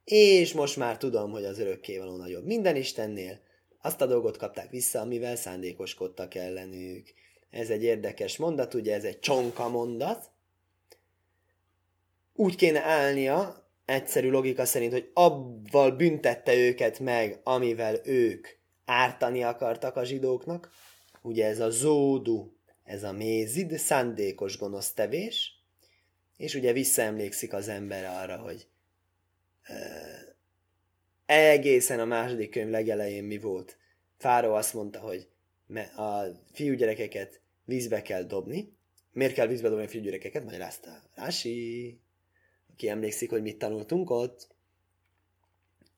És 0.04 0.54
most 0.54 0.78
már 0.78 0.98
tudom, 0.98 1.32
hogy 1.32 1.46
az 1.46 1.60
örökkévaló 1.60 2.18
nagyobb 2.18 2.46
minden 2.46 2.76
Istennél, 2.76 3.40
azt 3.82 4.02
a 4.02 4.06
dolgot 4.06 4.38
kapták 4.38 4.70
vissza, 4.70 5.00
amivel 5.00 5.36
szándékoskodtak 5.36 6.36
ellenük. 6.36 7.08
Ez 7.50 7.70
egy 7.70 7.84
érdekes 7.84 8.38
mondat, 8.38 8.74
ugye 8.74 8.94
ez 8.94 9.04
egy 9.04 9.20
csonka 9.20 9.70
mondat. 9.70 10.32
Úgy 12.34 12.56
kéne 12.56 12.82
állnia, 12.82 13.68
egyszerű 13.86 14.30
logika 14.30 14.66
szerint, 14.66 14.92
hogy 14.92 15.12
abval 15.14 15.92
büntette 15.92 16.56
őket 16.56 17.00
meg, 17.00 17.40
amivel 17.44 18.00
ők 18.04 18.48
ártani 18.86 19.44
akartak 19.44 19.96
a 19.96 20.04
zsidóknak. 20.04 20.70
Ugye 21.22 21.46
ez 21.46 21.60
a 21.60 21.70
zódu, 21.70 22.52
ez 22.84 23.04
a 23.04 23.12
mézid, 23.12 23.78
szándékos 23.78 24.58
gonosz 24.58 24.94
tevés, 24.94 25.64
és 26.38 26.56
ugye 26.56 26.74
visszaemlékszik 26.74 27.54
az 27.54 27.68
ember 27.68 28.06
arra, 28.06 28.38
hogy 28.38 28.68
egészen 31.26 32.00
a 32.00 32.06
második 32.06 32.50
könyv 32.50 32.70
legelején 32.70 33.24
mi 33.24 33.38
volt. 33.38 33.78
Fáró 34.18 34.54
azt 34.54 34.74
mondta, 34.74 35.00
hogy 35.00 35.28
a 35.96 36.24
fiúgyerekeket 36.52 37.42
vízbe 37.66 38.02
kell 38.02 38.24
dobni. 38.24 38.74
Miért 39.12 39.34
kell 39.34 39.48
vízbe 39.48 39.70
dobni 39.70 39.84
a 39.84 39.88
fiúgyerekeket? 39.88 40.44
Magyarázta 40.44 41.04
Rási. 41.16 42.00
Aki 42.72 42.90
emlékszik, 42.90 43.30
hogy 43.30 43.42
mit 43.42 43.58
tanultunk 43.58 44.10
ott. 44.10 44.48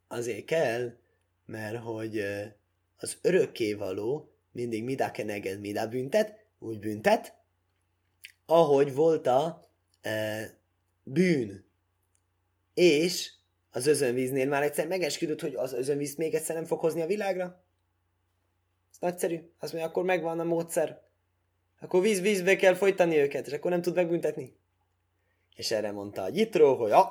Azért 0.07 0.45
kell, 0.45 0.97
mert 1.45 1.77
hogy 1.77 2.23
az 2.97 3.17
örökkévaló 3.21 4.30
mindig 4.51 4.83
midá 4.83 5.11
keneged, 5.11 5.59
midá 5.59 5.85
büntet, 5.85 6.45
úgy 6.59 6.79
büntet, 6.79 7.35
ahogy 8.45 8.93
volt 8.93 9.27
a 9.27 9.69
e, 10.01 10.43
bűn. 11.03 11.65
És 12.73 13.31
az 13.71 13.87
özönvíznél 13.87 14.47
már 14.47 14.63
egyszer 14.63 14.87
megesküdött, 14.87 15.41
hogy 15.41 15.55
az 15.55 15.73
özönvízt 15.73 16.17
még 16.17 16.33
egyszer 16.33 16.55
nem 16.55 16.65
fog 16.65 16.79
hozni 16.79 17.01
a 17.01 17.05
világra? 17.05 17.63
Ez 18.91 18.97
nagyszerű. 18.99 19.35
Azt 19.59 19.73
mondja, 19.73 19.89
akkor 19.89 20.03
megvan 20.03 20.39
a 20.39 20.43
módszer. 20.43 21.01
Akkor 21.79 22.01
víz-vízbe 22.01 22.55
kell 22.55 22.73
folytani 22.73 23.17
őket, 23.17 23.47
és 23.47 23.53
akkor 23.53 23.71
nem 23.71 23.81
tud 23.81 23.95
megbüntetni. 23.95 24.55
És 25.55 25.71
erre 25.71 25.91
mondta 25.91 26.23
a 26.23 26.29
Gyitro, 26.29 26.75
hogy 26.75 26.91
ah, 26.91 27.09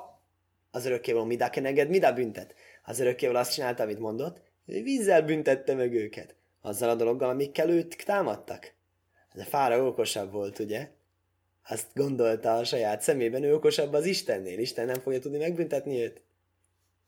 az 0.71 0.85
örökkévaló 0.85 1.25
midá 1.25 1.49
keneged, 1.49 1.89
midá 1.89 2.11
büntet. 2.11 2.55
Az 2.83 2.99
örökkévaló 2.99 3.39
azt 3.39 3.53
csinálta, 3.53 3.83
amit 3.83 3.99
mondott, 3.99 4.41
hogy 4.65 4.83
vízzel 4.83 5.21
büntette 5.21 5.73
meg 5.73 5.93
őket. 5.93 6.35
Azzal 6.61 6.89
a 6.89 6.95
dologgal, 6.95 7.29
amikkel 7.29 7.69
őt 7.69 8.05
támadtak. 8.05 8.73
A 9.33 9.43
fára 9.43 9.85
okosabb 9.85 10.31
volt, 10.31 10.59
ugye? 10.59 10.89
Azt 11.67 11.87
gondolta 11.93 12.55
a 12.55 12.63
saját 12.63 13.01
szemében, 13.01 13.43
ő 13.43 13.53
okosabb 13.53 13.93
az 13.93 14.05
Istennél. 14.05 14.59
Isten 14.59 14.85
nem 14.85 14.99
fogja 14.99 15.19
tudni 15.19 15.37
megbüntetni 15.37 16.01
őt 16.01 16.21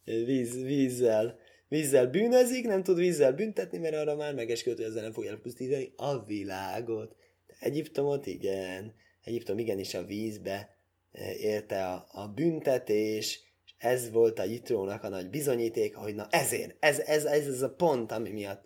víz, 0.04 0.62
vízzel, 0.62 1.39
vízzel 1.68 2.08
bűnözik, 2.08 2.66
nem 2.66 2.84
tud 2.84 2.97
vízzel 2.97 3.34
büntetni, 3.34 3.78
mert 3.78 3.95
arra 3.95 4.16
már 4.16 4.34
megesküdt, 4.34 4.78
hogy 4.78 4.86
ezzel 4.86 5.01
nem 5.01 5.12
fogja 5.12 5.30
elpusztítani 5.30 5.93
a 5.95 6.26
világot. 6.26 7.16
De 7.47 7.56
Egyiptomot 7.60 8.26
igen, 8.26 8.93
Egyiptom 9.24 9.60
igenis 9.60 9.93
a 9.93 10.04
vízbe 10.04 10.78
eh, 11.12 11.43
érte 11.43 11.86
a, 11.86 12.08
a 12.12 12.28
büntetés, 12.28 13.39
és 13.66 13.74
ez 13.78 14.12
volt 14.12 14.39
a 14.39 14.43
Jitrónak 14.43 15.04
a 15.04 15.10
nagy 15.10 15.30
bizonyíték, 15.30 15.95
hogy 15.95 16.16
na 16.16 16.28
ezért, 16.30 16.76
ez, 16.80 16.99
ez, 16.99 17.26
ez, 17.26 17.47
ez 17.47 17.62
a 17.62 17.74
pont, 17.74 18.12
ami 18.12 18.30
miatt 18.30 18.66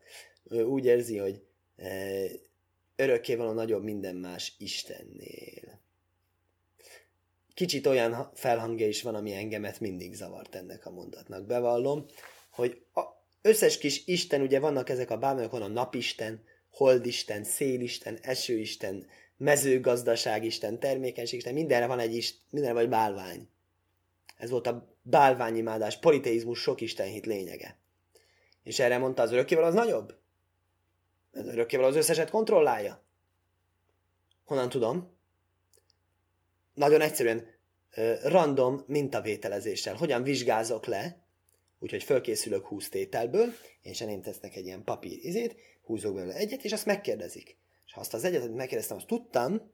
úgy 0.49 0.85
érzi, 0.85 1.17
hogy 1.17 1.41
e, 1.75 2.25
örökké 2.95 3.35
van 3.35 3.47
a 3.47 3.53
nagyobb 3.53 3.83
minden 3.83 4.15
más 4.15 4.55
Istennél 4.57 5.85
kicsit 7.57 7.87
olyan 7.87 8.31
felhangja 8.33 8.87
is 8.87 9.01
van, 9.01 9.15
ami 9.15 9.33
engemet 9.33 9.79
mindig 9.79 10.13
zavart 10.13 10.55
ennek 10.55 10.85
a 10.85 10.91
mondatnak. 10.91 11.45
Bevallom, 11.45 12.05
hogy 12.51 12.81
a 12.93 13.01
összes 13.41 13.77
kis 13.77 14.05
Isten, 14.05 14.41
ugye 14.41 14.59
vannak 14.59 14.89
ezek 14.89 15.11
a 15.11 15.17
bálványok, 15.17 15.51
van 15.51 15.61
a 15.61 15.67
napisten, 15.67 16.43
holdisten, 16.69 17.43
szélisten, 17.43 18.17
esőisten, 18.21 19.07
mezőgazdaságisten, 19.37 20.79
termékenységisten, 20.79 21.53
mindenre 21.53 21.87
van 21.87 21.99
egy 21.99 22.15
ist, 22.15 22.41
mindenre 22.49 22.79
vagy 22.79 22.89
bálvány. 22.89 23.49
Ez 24.37 24.49
volt 24.49 24.67
a 24.67 24.95
bálványimádás, 25.01 25.99
politeizmus 25.99 26.59
sok 26.59 26.79
hit 26.79 27.25
lényege. 27.25 27.77
És 28.63 28.79
erre 28.79 28.97
mondta 28.97 29.21
az 29.21 29.31
örökkéval 29.31 29.63
az 29.63 29.73
nagyobb? 29.73 30.13
Az 31.37 31.47
örökkéval 31.47 31.85
az 31.85 31.95
összeset 31.95 32.29
kontrollálja? 32.29 33.03
Honnan 34.45 34.69
tudom? 34.69 35.17
nagyon 36.77 37.01
egyszerűen 37.01 37.45
random 38.23 38.83
mintavételezéssel. 38.87 39.95
Hogyan 39.95 40.23
vizsgázok 40.23 40.85
le, 40.85 41.25
úgyhogy 41.79 42.03
fölkészülök 42.03 42.65
20 42.65 42.89
tételből, 42.89 43.53
én 44.09 44.21
tesznek 44.21 44.55
egy 44.55 44.65
ilyen 44.65 44.83
papír 44.83 45.17
izét, 45.25 45.55
húzok 45.81 46.13
belőle 46.13 46.33
egyet, 46.33 46.63
és 46.63 46.71
azt 46.71 46.85
megkérdezik. 46.85 47.57
És 47.85 47.93
ha 47.93 47.99
azt 47.99 48.13
az 48.13 48.23
egyet, 48.23 48.43
amit 48.43 48.55
megkérdeztem, 48.55 48.97
azt 48.97 49.07
tudtam, 49.07 49.71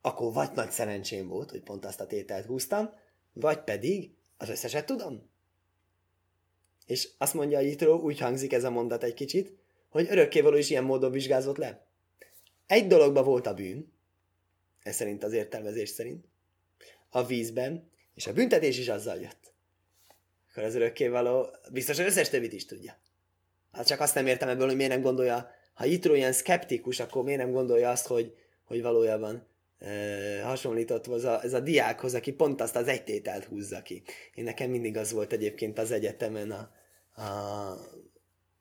akkor 0.00 0.32
vagy 0.32 0.50
nagy 0.52 0.70
szerencsém 0.70 1.28
volt, 1.28 1.50
hogy 1.50 1.62
pont 1.62 1.84
azt 1.84 2.00
a 2.00 2.06
tételt 2.06 2.46
húztam, 2.46 2.90
vagy 3.32 3.64
pedig 3.64 4.14
az 4.36 4.48
összeset 4.48 4.86
tudom. 4.86 5.30
És 6.86 7.08
azt 7.18 7.34
mondja 7.34 7.58
a 7.58 7.62
úgy 7.94 8.18
hangzik 8.18 8.52
ez 8.52 8.64
a 8.64 8.70
mondat 8.70 9.02
egy 9.02 9.14
kicsit, 9.14 9.59
hogy 9.90 10.06
örökkévaló 10.10 10.56
is 10.56 10.70
ilyen 10.70 10.84
módon 10.84 11.10
vizsgázott 11.10 11.56
le. 11.56 11.86
Egy 12.66 12.86
dologban 12.86 13.24
volt 13.24 13.46
a 13.46 13.54
bűn, 13.54 13.92
ez 14.82 14.94
szerint 14.94 15.24
az 15.24 15.32
értelmezés 15.32 15.88
szerint, 15.88 16.24
a 17.10 17.24
vízben, 17.24 17.90
és 18.14 18.26
a 18.26 18.32
büntetés 18.32 18.78
is 18.78 18.88
azzal 18.88 19.16
jött. 19.16 19.52
Akkor 20.50 20.62
az 20.62 20.74
örökkévaló 20.74 21.46
biztos 21.72 21.98
az 21.98 22.06
összes 22.06 22.28
többit 22.28 22.52
is 22.52 22.64
tudja. 22.64 22.98
Hát 23.72 23.86
csak 23.86 24.00
azt 24.00 24.14
nem 24.14 24.26
értem 24.26 24.48
ebből, 24.48 24.66
hogy 24.66 24.76
miért 24.76 24.92
nem 24.92 25.02
gondolja, 25.02 25.50
ha 25.74 25.84
Itro 25.84 26.14
ilyen 26.14 26.32
szkeptikus, 26.32 27.00
akkor 27.00 27.24
miért 27.24 27.40
nem 27.40 27.50
gondolja 27.50 27.90
azt, 27.90 28.06
hogy, 28.06 28.34
hogy 28.64 28.82
valójában 28.82 29.48
hasonlított 30.42 31.06
ez 31.06 31.24
a, 31.24 31.42
ez 31.42 31.52
a 31.52 31.60
diákhoz, 31.60 32.14
aki 32.14 32.32
pont 32.32 32.60
azt 32.60 32.76
az 32.76 32.88
egy 32.88 33.04
tételt 33.04 33.44
húzza 33.44 33.82
ki. 33.82 34.02
Én 34.34 34.44
nekem 34.44 34.70
mindig 34.70 34.96
az 34.96 35.12
volt 35.12 35.32
egyébként 35.32 35.78
az 35.78 35.90
egyetemen 35.90 36.50
a, 36.50 36.70
a 37.22 37.76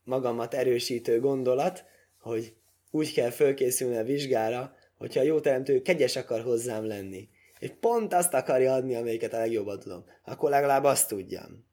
magamat 0.09 0.53
erősítő 0.53 1.19
gondolat, 1.19 1.85
hogy 2.17 2.53
úgy 2.91 3.13
kell 3.13 3.29
fölkészülni 3.29 3.97
a 3.97 4.03
vizsgára, 4.03 4.75
hogyha 4.97 5.19
a 5.19 5.23
jó 5.23 5.39
teremtő 5.39 5.81
kegyes 5.81 6.15
akar 6.15 6.41
hozzám 6.41 6.85
lenni, 6.85 7.29
és 7.59 7.71
pont 7.79 8.13
azt 8.13 8.33
akarja 8.33 8.73
adni, 8.73 8.95
amelyiket 8.95 9.33
a 9.33 9.37
legjobban 9.37 9.79
tudom, 9.79 10.05
akkor 10.23 10.49
legalább 10.49 10.83
azt 10.83 11.07
tudjam. 11.07 11.65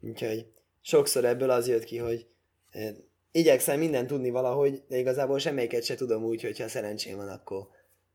Úgyhogy 0.00 0.46
sokszor 0.80 1.24
ebből 1.24 1.50
az 1.50 1.68
jött 1.68 1.84
ki, 1.84 1.98
hogy 1.98 2.26
eh, 2.70 2.94
igyekszem 3.32 3.78
minden 3.78 4.06
tudni 4.06 4.30
valahogy, 4.30 4.82
de 4.88 4.98
igazából 4.98 5.38
semmelyiket 5.38 5.84
se 5.84 5.94
tudom 5.94 6.24
úgy, 6.24 6.42
hogyha 6.42 6.68
szerencsém 6.68 7.16
van, 7.16 7.28
akkor, 7.28 7.66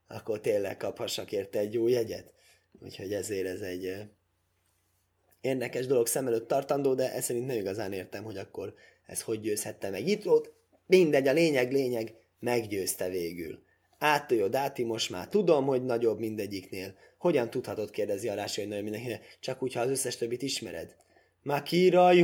akkor 0.07 0.39
tényleg 0.39 0.77
kaphassak 0.77 1.31
érte 1.31 1.59
egy 1.59 1.73
jó 1.73 1.87
jegyet. 1.87 2.33
Úgyhogy 2.79 3.13
ezért 3.13 3.47
ez 3.47 3.61
egy 3.61 3.85
eh, 3.85 4.07
érdekes 5.41 5.85
dolog 5.85 6.07
szem 6.07 6.27
előtt 6.27 6.47
tartandó, 6.47 6.93
de 6.93 7.13
ezt 7.13 7.25
szerint 7.25 7.47
nem 7.47 7.57
igazán 7.57 7.93
értem, 7.93 8.23
hogy 8.23 8.37
akkor 8.37 8.73
ez 9.09 9.21
hogy 9.21 9.39
győzhette 9.39 9.89
meg 9.89 10.07
volt. 10.23 10.51
Mindegy, 10.85 11.27
a 11.27 11.33
lényeg, 11.33 11.71
lényeg, 11.71 12.13
meggyőzte 12.39 13.09
végül. 13.09 13.63
Áttőjö 13.97 14.47
dáti, 14.47 14.83
most 14.83 15.09
már 15.09 15.27
tudom, 15.27 15.65
hogy 15.65 15.85
nagyobb 15.85 16.19
mindegyiknél. 16.19 16.95
Hogyan 17.17 17.49
tudhatod, 17.49 17.89
kérdezi 17.89 18.29
a 18.29 18.33
rási, 18.33 18.59
hogy 18.59 18.69
nagyobb 18.69 18.83
mindenkinél, 18.83 19.19
csak 19.39 19.63
úgy, 19.63 19.73
ha 19.73 19.81
az 19.81 19.89
összes 19.89 20.17
többit 20.17 20.41
ismered. 20.41 20.95
Makiraj 21.41 22.19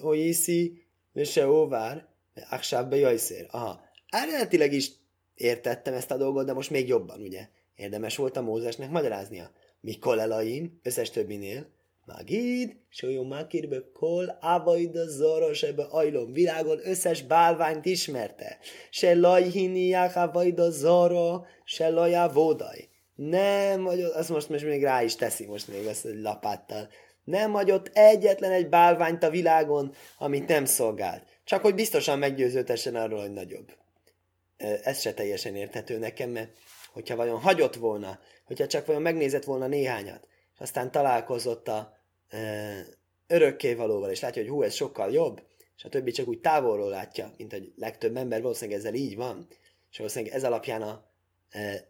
hoiszi, 0.00 0.82
se 1.24 1.48
óvár, 1.48 2.06
aksább 2.50 2.92
jajszér. 2.92 3.46
Aha, 3.50 3.80
eredetileg 4.08 4.72
is 4.72 4.90
értettem 5.34 5.94
ezt 5.94 6.10
a 6.10 6.16
dolgot, 6.16 6.46
de 6.46 6.52
most 6.52 6.70
még 6.70 6.88
jobban, 6.88 7.20
ugye? 7.20 7.48
Érdemes 7.76 8.16
volt 8.16 8.36
a 8.36 8.42
Mózesnek 8.42 8.90
magyaráznia. 8.90 9.50
Mikor 9.80 10.18
elaim, 10.18 10.80
összes 10.82 11.10
többinél, 11.10 11.70
Magid, 12.16 12.76
Sólyom 12.88 13.26
Makirbe 13.26 13.76
Kol, 13.92 14.38
Avaida 14.40 15.08
Zara, 15.08 15.54
Sebe 15.54 15.82
Ajlom, 15.90 16.32
világon 16.32 16.80
összes 16.82 17.22
bálványt 17.22 17.84
ismerte. 17.84 18.58
Se 18.90 19.14
Lajhiniák 19.14 20.16
Avaida 20.16 20.70
Zara, 20.70 21.46
se 21.64 21.88
Lajá 21.88 22.28
Vodaj. 22.28 22.88
Nem, 23.14 23.82
vagy 23.82 24.00
azt 24.00 24.28
most, 24.28 24.48
most 24.48 24.64
még 24.64 24.82
rá 24.82 25.02
is 25.02 25.14
teszi 25.16 25.46
most 25.46 25.68
még 25.68 25.86
azt 25.86 26.04
egy 26.04 26.20
lapáttal. 26.20 26.88
Nem 27.24 27.52
hagyott 27.52 27.90
egyetlen 27.92 28.52
egy 28.52 28.68
bálványt 28.68 29.22
a 29.22 29.30
világon, 29.30 29.94
amit 30.18 30.48
nem 30.48 30.64
szolgált. 30.64 31.22
Csak 31.44 31.62
hogy 31.62 31.74
biztosan 31.74 32.18
meggyőzőtessen 32.18 32.96
arról, 32.96 33.20
hogy 33.20 33.32
nagyobb. 33.32 33.72
Ez 34.82 35.00
se 35.00 35.14
teljesen 35.14 35.56
érthető 35.56 35.98
nekem, 35.98 36.30
mert 36.30 36.50
hogyha 36.92 37.16
vajon 37.16 37.40
hagyott 37.40 37.74
volna, 37.74 38.18
hogyha 38.44 38.66
csak 38.66 38.86
vajon 38.86 39.02
megnézett 39.02 39.44
volna 39.44 39.66
néhányat, 39.66 40.28
és 40.54 40.60
aztán 40.60 40.90
találkozott 40.90 41.68
a, 41.68 41.97
örökkévalóval, 43.26 44.10
és 44.10 44.20
látja, 44.20 44.42
hogy 44.42 44.50
hú, 44.50 44.62
ez 44.62 44.74
sokkal 44.74 45.12
jobb, 45.12 45.42
és 45.76 45.84
a 45.84 45.88
többi 45.88 46.10
csak 46.10 46.28
úgy 46.28 46.40
távolról 46.40 46.88
látja, 46.88 47.32
mint 47.36 47.52
hogy 47.52 47.72
legtöbb 47.76 48.16
ember 48.16 48.42
valószínűleg 48.42 48.80
ezzel 48.80 48.94
így 48.94 49.16
van, 49.16 49.46
és 49.90 49.96
valószínűleg 49.98 50.34
ez 50.34 50.44
alapján 50.44 50.82
a 50.82 51.10
e, 51.50 51.88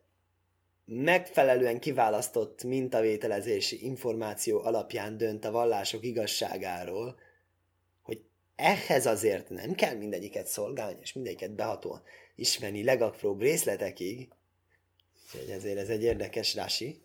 megfelelően 0.84 1.80
kiválasztott 1.80 2.64
mintavételezési 2.64 3.84
információ 3.84 4.60
alapján 4.60 5.16
dönt 5.16 5.44
a 5.44 5.50
vallások 5.50 6.04
igazságáról, 6.04 7.18
hogy 8.02 8.20
ehhez 8.56 9.06
azért 9.06 9.48
nem 9.48 9.74
kell 9.74 9.94
mindegyiket 9.94 10.46
szolgálni, 10.46 10.98
és 11.00 11.12
mindegyiket 11.12 11.54
behatóan 11.54 12.02
ismerni 12.34 12.84
legapróbb 12.84 13.40
részletekig. 13.40 14.28
Úgyhogy 15.24 15.50
ezért 15.50 15.78
ez 15.78 15.88
egy 15.88 16.02
érdekes 16.02 16.54
rási. 16.54 17.02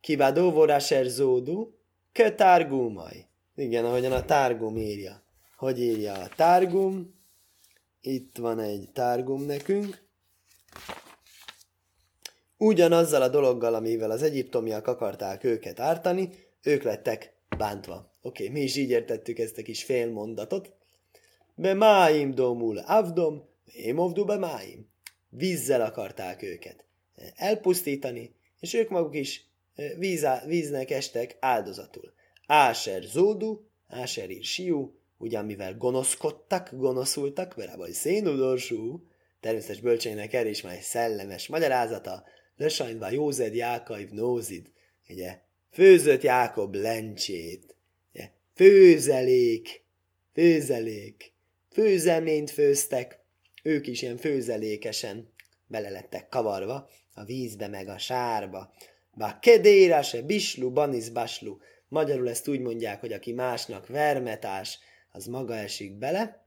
Kibádó 0.00 0.50
voráser 0.50 1.04
zódu, 1.04 1.75
kö 2.16 2.34
tárgumaj. 2.34 3.26
Igen, 3.56 3.84
ahogyan 3.84 4.12
a 4.12 4.24
tárgum 4.24 4.76
írja. 4.76 5.22
Hogy 5.56 5.80
írja 5.80 6.12
a 6.12 6.28
tárgum? 6.28 7.14
Itt 8.00 8.36
van 8.36 8.58
egy 8.58 8.90
tárgum 8.92 9.42
nekünk. 9.42 10.04
Ugyanazzal 12.56 13.22
a 13.22 13.28
dologgal, 13.28 13.74
amivel 13.74 14.10
az 14.10 14.22
egyiptomiak 14.22 14.86
akarták 14.86 15.44
őket 15.44 15.80
ártani, 15.80 16.30
ők 16.62 16.82
lettek 16.82 17.34
bántva. 17.56 18.14
Oké, 18.22 18.42
okay, 18.42 18.54
mi 18.54 18.60
is 18.60 18.76
így 18.76 18.90
értettük 18.90 19.38
ezt 19.38 19.58
a 19.58 19.62
kis 19.62 19.84
félmondatot. 19.84 20.72
Be 21.54 21.74
máim 21.74 22.34
domul 22.34 22.78
avdom, 22.78 23.48
émovdu 23.64 24.24
be 24.24 24.36
máim. 24.36 24.88
Vízzel 25.28 25.80
akarták 25.80 26.42
őket 26.42 26.84
elpusztítani, 27.34 28.34
és 28.60 28.74
ők 28.74 28.88
maguk 28.88 29.14
is 29.14 29.50
vízá, 29.98 30.44
víznek 30.46 30.90
estek 30.90 31.36
áldozatul. 31.40 32.12
Áser 32.46 33.02
zódu, 33.02 33.60
Áser 33.88 34.30
ír 34.30 34.44
siú, 34.44 34.98
ugyan 35.18 35.44
mivel 35.44 35.76
gonoszkodtak, 35.76 36.70
gonoszultak, 36.72 37.54
vagy 37.54 37.92
szénudorsú, 37.92 39.06
természetes 39.40 39.80
bölcseinek 39.80 40.32
erre 40.32 40.48
is 40.48 40.62
már 40.62 40.74
egy 40.74 40.82
szellemes 40.82 41.46
magyarázata, 41.46 42.24
Lösajnva 42.56 43.10
Józed 43.10 43.54
Jákaiv 43.54 44.08
Nózid, 44.08 44.70
ugye, 45.08 45.38
főzött 45.70 46.22
Jákob 46.22 46.74
lencsét, 46.74 47.76
ugye, 48.14 48.30
főzelék, 48.54 49.84
főzelék, 50.32 51.32
főzelményt 51.70 52.50
főztek, 52.50 53.18
ők 53.62 53.86
is 53.86 54.02
ilyen 54.02 54.16
főzelékesen 54.16 55.32
bele 55.66 55.90
lettek 55.90 56.28
kavarva 56.28 56.88
a 57.14 57.24
vízbe 57.24 57.68
meg 57.68 57.88
a 57.88 57.98
sárba. 57.98 58.72
Bá 59.18 59.38
kedéra 59.38 60.02
se 60.02 60.22
bislu, 60.22 60.70
banis 60.70 61.08
baslu. 61.08 61.56
Magyarul 61.88 62.28
ezt 62.28 62.48
úgy 62.48 62.60
mondják, 62.60 63.00
hogy 63.00 63.12
aki 63.12 63.32
másnak 63.32 63.86
vermetás, 63.86 64.78
az 65.12 65.26
maga 65.26 65.54
esik 65.54 65.92
bele, 65.92 66.46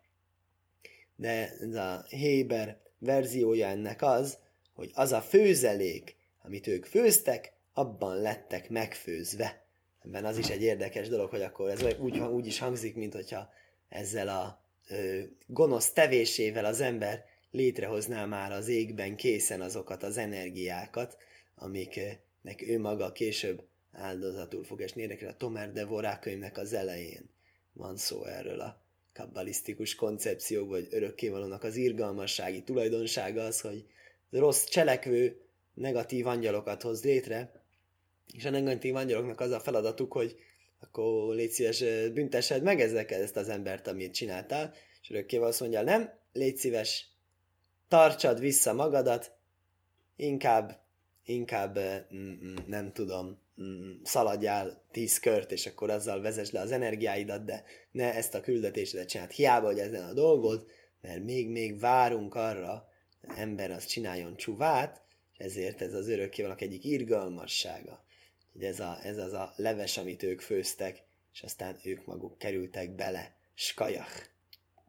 de 1.16 1.58
ez 1.60 1.76
a 1.76 2.06
Héber 2.10 2.78
verziója 3.00 3.68
ennek 3.68 4.02
az, 4.02 4.38
hogy 4.74 4.92
az 4.94 5.12
a 5.12 5.22
főzelék, 5.22 6.16
amit 6.42 6.68
ők 6.68 6.86
főztek, 6.86 7.54
abban 7.74 8.22
lettek 8.22 8.70
megfőzve. 8.70 9.66
Ebben 10.06 10.26
az 10.26 10.38
is 10.38 10.50
egy 10.50 10.62
érdekes 10.62 11.08
dolog, 11.08 11.30
hogy 11.30 11.42
akkor 11.42 11.70
ez 11.70 11.84
úgy, 12.00 12.20
úgy 12.20 12.48
is 12.48 12.60
hangzik, 12.60 12.96
mint 12.96 13.14
hogyha 13.14 13.50
ezzel 13.88 14.28
a 14.28 14.64
ö, 14.88 15.22
gonosz 15.48 15.92
tevésével 15.92 16.66
az 16.66 16.82
ember 16.82 17.26
létrehozná 17.52 18.26
már 18.26 18.52
az 18.52 18.68
égben 18.68 19.16
készen 19.16 19.62
azokat 19.62 20.04
az 20.04 20.18
energiákat, 20.18 21.18
amiknek 22.50 22.70
ő 22.70 22.80
maga 22.80 23.12
később 23.12 23.64
áldozatul 23.92 24.64
fog 24.64 24.82
esni. 24.82 25.02
Érdekel 25.02 25.30
a 25.30 25.38
Tomer 25.38 25.72
de 25.72 26.18
könyvnek 26.22 26.58
az 26.58 26.74
elején 26.74 27.30
van 27.74 27.98
szó 27.98 28.26
erről 28.26 28.60
a 28.60 28.82
kabbalisztikus 29.14 29.96
koncepció, 29.96 30.68
vagy 30.68 30.88
örökkévalónak 30.92 31.64
az 31.64 31.76
irgalmassági 31.76 32.64
tulajdonsága 32.64 33.44
az, 33.44 33.62
hogy 33.62 33.86
rossz 34.30 34.64
cselekvő 34.64 35.42
negatív 35.74 36.28
angyalokat 36.28 36.82
hoz 36.82 37.04
létre, 37.04 37.64
és 38.34 38.46
a 38.46 38.50
negatív 38.50 38.96
angyaloknak 38.96 39.40
az 39.40 39.52
a 39.52 39.60
feladatuk, 39.60 40.14
hogy 40.14 40.36
akkor 40.80 41.36
légy 41.36 41.52
szíves, 41.52 41.84
büntessed 42.14 42.64
meg 42.64 42.82
ezeket 42.82 43.22
ezt 43.22 43.36
az 43.36 43.50
embert, 43.50 43.88
amit 43.88 44.14
csináltál, 44.14 44.74
és 45.02 45.10
örökkéval 45.10 45.48
azt 45.48 45.60
mondja, 45.60 45.82
nem, 45.82 46.20
légy 46.34 46.58
szíves, 46.58 47.08
tartsad 47.88 48.40
vissza 48.40 48.74
magadat, 48.74 49.32
inkább, 50.16 50.89
inkább 51.30 51.80
mm, 52.14 52.56
nem 52.68 52.92
tudom, 52.92 53.42
szaladjál 54.04 54.84
tíz 54.92 55.20
kört, 55.20 55.52
és 55.52 55.66
akkor 55.66 55.90
azzal 55.90 56.22
vezess 56.22 56.50
le 56.50 56.60
az 56.60 56.72
energiáidat, 56.72 57.46
de 57.46 57.64
ne 57.92 58.14
ezt 58.14 58.36
a 58.36 58.42
küldetésedet 58.42 59.10
csináld. 59.10 59.32
Hiába, 59.32 59.68
hogy 59.68 59.80
ezen 59.80 60.04
a 60.04 60.14
dolgod, 60.14 60.66
mert 61.02 61.24
még-még 61.24 61.80
várunk 61.80 62.36
arra, 62.36 62.88
ember 63.36 63.72
az 63.72 63.86
csináljon 63.86 64.36
csuvát, 64.36 65.02
és 65.32 65.38
ezért 65.38 65.82
ez 65.82 65.94
az 65.94 66.08
örökkévalak 66.08 66.62
egyik 66.62 66.84
irgalmassága. 66.84 68.04
Ez, 68.60 68.80
a, 68.80 68.98
ez 69.04 69.18
az 69.18 69.34
a 69.34 69.54
leves, 69.56 69.98
amit 69.98 70.24
ők 70.24 70.42
főztek, 70.42 71.04
és 71.34 71.42
aztán 71.42 71.80
ők 71.84 72.06
maguk 72.06 72.38
kerültek 72.38 72.96
bele. 72.96 73.36
Skajach. 73.54 74.30